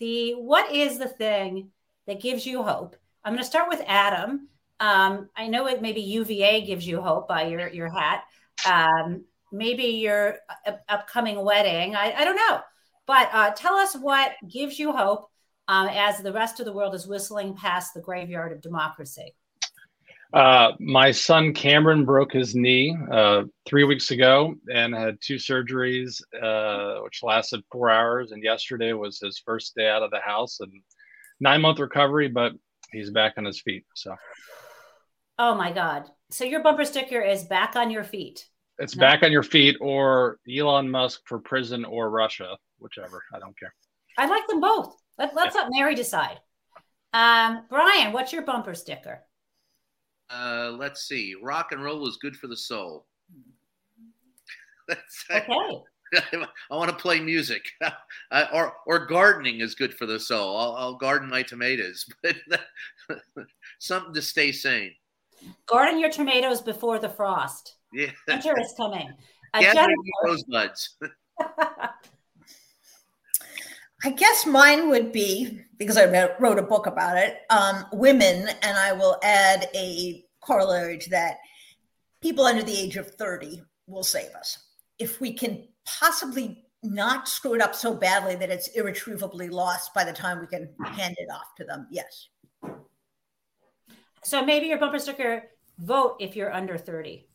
[0.00, 1.70] The what is the thing
[2.08, 2.96] that gives you hope?
[3.28, 4.48] I'm going to start with Adam.
[4.80, 8.24] Um, I know it maybe UVA gives you hope by your your hat.
[8.66, 10.38] Um, maybe your
[10.88, 11.94] upcoming wedding.
[11.94, 12.60] I, I, don't know,
[13.06, 15.28] but uh, tell us what gives you hope
[15.68, 19.34] um, as the rest of the world is whistling past the graveyard of democracy.
[20.32, 26.22] Uh, my son Cameron broke his knee uh, three weeks ago and had two surgeries,
[26.42, 28.32] uh, which lasted four hours.
[28.32, 30.72] And yesterday was his first day out of the house and
[31.40, 32.28] nine month recovery.
[32.28, 32.52] But
[32.92, 33.84] he's back on his feet.
[33.94, 34.14] So.
[35.38, 36.04] Oh my God!
[36.30, 38.46] So your bumper sticker is back on your feet.
[38.78, 39.00] It's no.
[39.00, 43.22] back on your feet, or Elon Musk for prison, or Russia, whichever.
[43.34, 43.74] I don't care.
[44.16, 44.96] I like them both.
[45.18, 45.62] Let, us yeah.
[45.62, 46.38] let Mary decide.
[47.12, 49.20] Um, Brian, what's your bumper sticker?
[50.30, 51.34] Uh, let's see.
[51.40, 53.06] Rock and roll is good for the soul.
[54.88, 55.82] That's okay.
[56.32, 57.70] I want to play music,
[58.52, 60.56] or or gardening is good for the soul.
[60.56, 63.20] I'll, I'll garden my tomatoes, but
[63.78, 64.92] something to stay sane.
[65.66, 67.76] Garden your tomatoes before the frost.
[67.92, 69.10] Yeah, winter is coming.
[69.54, 69.86] Uh, Gather
[70.24, 70.96] rosebuds.
[74.04, 77.38] I guess mine would be because I wrote a book about it.
[77.50, 81.38] Um, women, and I will add a corollary to that.
[82.20, 84.58] People under the age of thirty will save us
[84.98, 85.66] if we can
[85.98, 90.46] possibly not screw it up so badly that it's irretrievably lost by the time we
[90.46, 91.86] can hand it off to them.
[91.90, 92.28] Yes.
[94.22, 95.44] So maybe your bumper sticker
[95.78, 97.26] vote if you're under 30.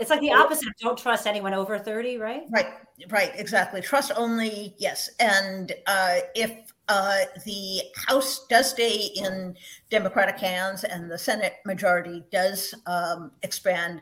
[0.00, 2.42] It's like the opposite of don't trust anyone over 30, right?
[2.50, 2.66] Right,
[3.10, 3.80] right, exactly.
[3.80, 5.10] Trust only, yes.
[5.20, 9.54] And uh, if uh, the House does stay in
[9.90, 14.00] Democratic hands and the Senate majority does um, expand,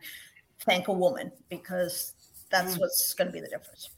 [0.61, 2.15] thank a woman because
[2.53, 3.91] that's what's going to be the difference.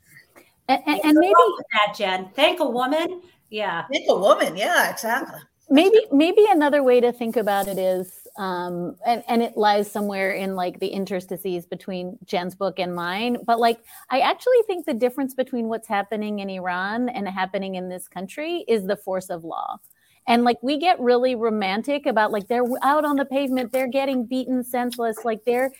[0.68, 1.34] And, and, and maybe
[1.72, 2.30] that, Jen.
[2.34, 3.20] Thank a woman.
[3.50, 3.84] Yeah.
[3.92, 4.57] Thank a woman.
[4.57, 5.40] Yeah, exactly.
[5.70, 10.32] Maybe maybe another way to think about it is, um, and and it lies somewhere
[10.32, 13.38] in like the interstices between Jen's book and mine.
[13.46, 13.80] But like,
[14.11, 18.64] I actually think the difference between what's happening in Iran and happening in this country
[18.68, 19.78] is the force of law
[20.27, 24.25] and like we get really romantic about like they're out on the pavement they're getting
[24.27, 25.70] beaten senseless like they're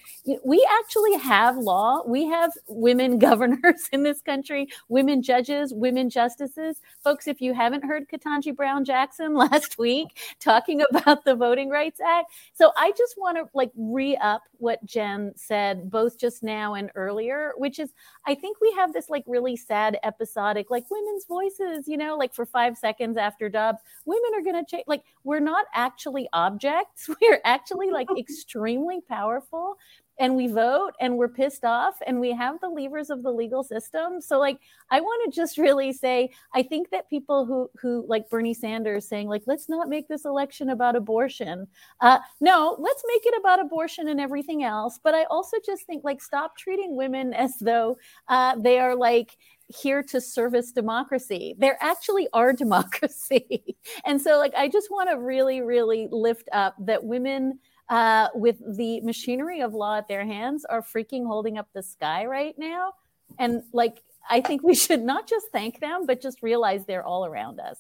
[0.45, 2.03] we actually have law.
[2.07, 6.81] We have women governors in this country women judges women justices.
[7.03, 10.09] Folks if you haven't heard Ketanji Brown Jackson last week
[10.41, 15.33] talking about the voting rights act so i just want to like re-up what jen
[15.37, 17.91] said both just now and earlier which is
[18.27, 22.35] i think we have this like really sad episodic like women's voices you know like
[22.35, 24.85] for five seconds after dobbs women are going to change.
[24.87, 27.09] Like, we're not actually objects.
[27.22, 29.76] We're actually like extremely powerful.
[30.18, 33.64] and we vote and we're pissed off and we have the levers of the legal
[33.64, 34.20] system.
[34.20, 34.59] So like
[34.91, 39.09] I want to just really say I think that people who who like Bernie Sanders
[39.09, 41.66] saying like let's not make this election about abortion.
[42.01, 46.05] Uh no, let's make it about abortion and everything else, but I also just think
[46.05, 47.97] like stop treating women as though
[48.28, 49.37] uh they are like
[49.75, 51.55] here to service democracy.
[51.59, 53.77] There actually are democracy.
[54.05, 57.59] and so like I just want to really really lift up that women
[57.89, 62.25] uh, with the machinery of law at their hands are freaking holding up the sky
[62.25, 62.93] right now.
[63.39, 67.27] And like, I think we should not just thank them, but just realize they're all
[67.27, 67.79] around us.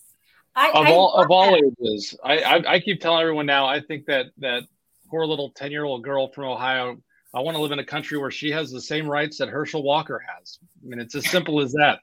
[0.56, 3.66] I, of I all of all ages, I, I, I keep telling everyone now.
[3.66, 4.62] I think that that
[5.10, 6.98] poor little ten year old girl from Ohio.
[7.34, 9.82] I want to live in a country where she has the same rights that Herschel
[9.82, 10.58] Walker has.
[10.84, 12.00] I mean, it's as simple as that.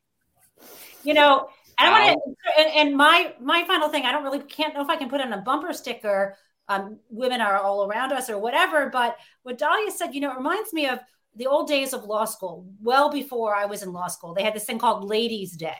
[1.03, 4.05] You know, I want to, and, and my my final thing.
[4.05, 6.37] I don't really can't know if I can put on a bumper sticker
[6.71, 8.89] um, women are all around us or whatever.
[8.89, 10.99] But what Dahlia said, you know, it reminds me of
[11.35, 14.33] the old days of law school, well before I was in law school.
[14.33, 15.77] They had this thing called Ladies' Day,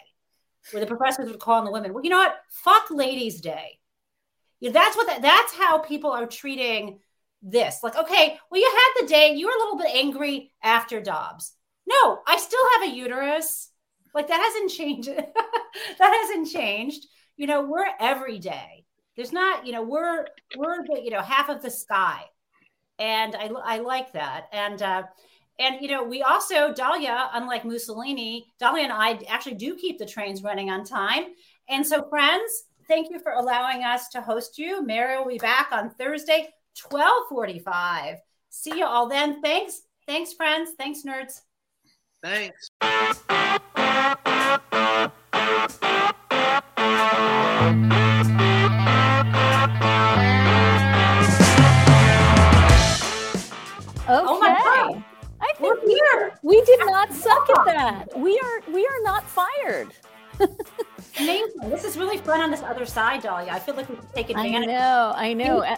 [0.71, 1.93] where the professors would call on the women.
[1.93, 2.35] Well, you know what?
[2.49, 3.79] Fuck Ladies' Day.
[4.59, 6.99] Yeah, that's what that, that's how people are treating
[7.41, 7.79] this.
[7.83, 11.53] Like, okay, well, you had the day, you were a little bit angry after Dobbs.
[11.87, 13.69] No, I still have a uterus.
[14.13, 15.09] Like that hasn't changed.
[15.09, 17.05] that hasn't changed.
[17.37, 18.85] You know, we're every day.
[19.15, 20.25] There's not, you know, we're
[20.57, 22.21] we're the, you know half of the sky,
[22.97, 24.47] and I I like that.
[24.53, 25.03] And uh,
[25.59, 30.05] and you know, we also Dahlia, unlike Mussolini, Dahlia and I actually do keep the
[30.05, 31.25] trains running on time.
[31.69, 34.85] And so, friends, thank you for allowing us to host you.
[34.85, 38.17] Mary will be back on Thursday, twelve forty-five.
[38.49, 39.41] See you all then.
[39.41, 40.71] Thanks, thanks, friends.
[40.77, 41.41] Thanks, nerds.
[42.23, 42.69] Thanks.
[54.03, 54.13] Okay.
[54.13, 55.03] Oh my God.
[55.39, 56.37] I think We're here.
[56.43, 58.17] We did not suck at that.
[58.17, 59.93] We are we are not fired.
[61.19, 61.69] Amazing.
[61.69, 63.51] This is really fun on this other side, Dahlia.
[63.51, 64.69] I feel like we can take advantage.
[64.69, 65.13] I know.
[65.15, 65.77] I know.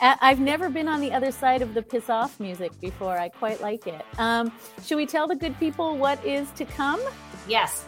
[0.00, 3.18] I've never been on the other side of the piss off music before.
[3.18, 4.04] I quite like it.
[4.18, 4.52] Um,
[4.84, 7.00] should we tell the good people what is to come?
[7.48, 7.86] Yes.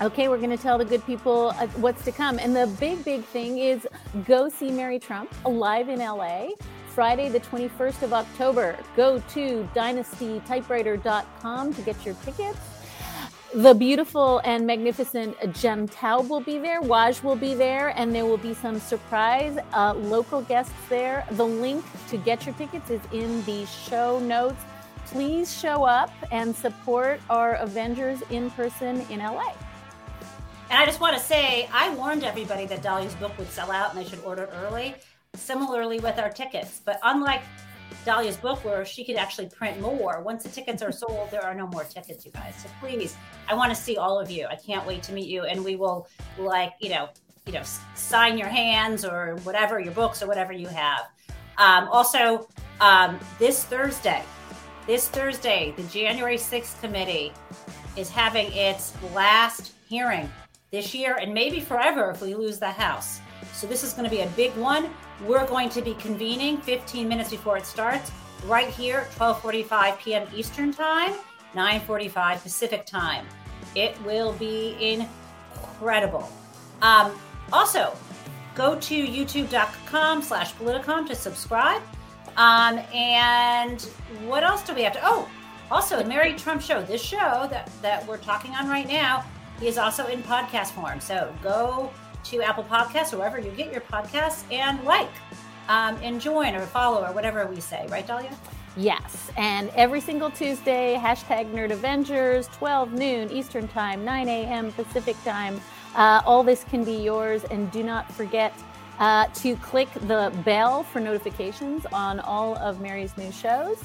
[0.00, 2.38] Okay, we're going to tell the good people uh, what's to come.
[2.38, 3.86] And the big, big thing is
[4.26, 6.50] go see Mary Trump live in LA.
[6.88, 8.76] Friday, the 21st of October.
[8.96, 12.77] Go to dynastytypewriter.com to get your tickets.
[13.54, 16.82] The beautiful and magnificent Jen Taub will be there.
[16.82, 21.26] Waj will be there, and there will be some surprise uh, local guests there.
[21.30, 24.62] The link to get your tickets is in the show notes.
[25.06, 29.54] Please show up and support our Avengers in person in LA.
[30.68, 33.94] And I just want to say, I warned everybody that Dahlia's book would sell out
[33.94, 34.94] and they should order early
[35.34, 36.80] similarly with our tickets.
[36.84, 37.42] But unlike
[38.04, 41.54] Dahlia's book, where she could actually print more, once the tickets are sold, there are
[41.54, 42.54] no more tickets, you guys.
[42.62, 43.16] So please,
[43.48, 44.46] I want to see all of you.
[44.46, 47.08] I can't wait to meet you, and we will like you know
[47.46, 47.62] you know
[47.94, 51.08] sign your hands or whatever your books or whatever you have.
[51.58, 52.48] Um, also,
[52.80, 54.22] um, this Thursday,
[54.86, 57.32] this Thursday, the January 6th committee
[57.96, 60.30] is having its last hearing
[60.70, 63.20] this year and maybe forever if we lose the House.
[63.52, 64.90] So this is going to be a big one.
[65.26, 68.10] We're going to be convening 15 minutes before it starts
[68.44, 70.28] right here, 12:45 p.m.
[70.34, 71.14] Eastern Time,
[71.54, 73.26] 9:45 Pacific Time.
[73.74, 76.30] It will be incredible.
[76.82, 77.12] Um,
[77.52, 77.94] also,
[78.54, 81.82] go to youtube.com slash politicon to subscribe.
[82.36, 83.82] Um, and
[84.26, 85.00] what else do we have to?
[85.02, 85.28] Oh,
[85.70, 86.82] also, the Mary Trump Show.
[86.82, 89.24] This show that, that we're talking on right now
[89.60, 91.00] is also in podcast form.
[91.00, 91.90] So go
[92.30, 95.10] to Apple Podcasts, or wherever you get your podcasts, and like
[95.68, 97.86] um, and join or follow or whatever we say.
[97.88, 98.36] Right, Dahlia?
[98.76, 99.30] Yes.
[99.36, 104.72] And every single Tuesday, hashtag Nerd Avengers, 12 noon Eastern Time, 9 a.m.
[104.72, 105.60] Pacific Time.
[105.94, 107.44] Uh, all this can be yours.
[107.44, 108.52] And do not forget
[108.98, 113.82] uh, to click the bell for notifications on all of Mary's new shows.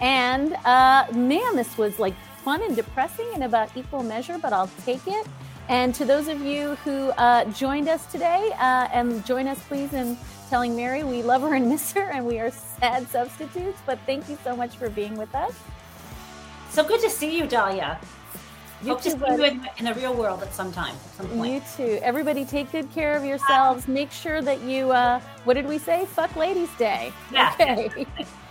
[0.00, 4.70] And uh, man, this was like fun and depressing in about equal measure, but I'll
[4.84, 5.26] take it.
[5.68, 9.92] And to those of you who uh, joined us today, uh, and join us please
[9.92, 10.16] in
[10.48, 13.80] telling Mary we love her and miss her, and we are sad substitutes.
[13.84, 15.52] But thank you so much for being with us.
[16.70, 17.98] So good to see you, Dahlia.
[18.82, 20.94] You Hope too, to see you in, in, the real world at some time.
[20.94, 21.54] At some point.
[21.54, 21.98] you too.
[22.02, 23.88] Everybody, take good care of yourselves.
[23.88, 24.92] Make sure that you.
[24.92, 26.04] Uh, what did we say?
[26.04, 27.12] Fuck Ladies Day.
[27.32, 27.54] Yeah.
[27.54, 28.06] Okay.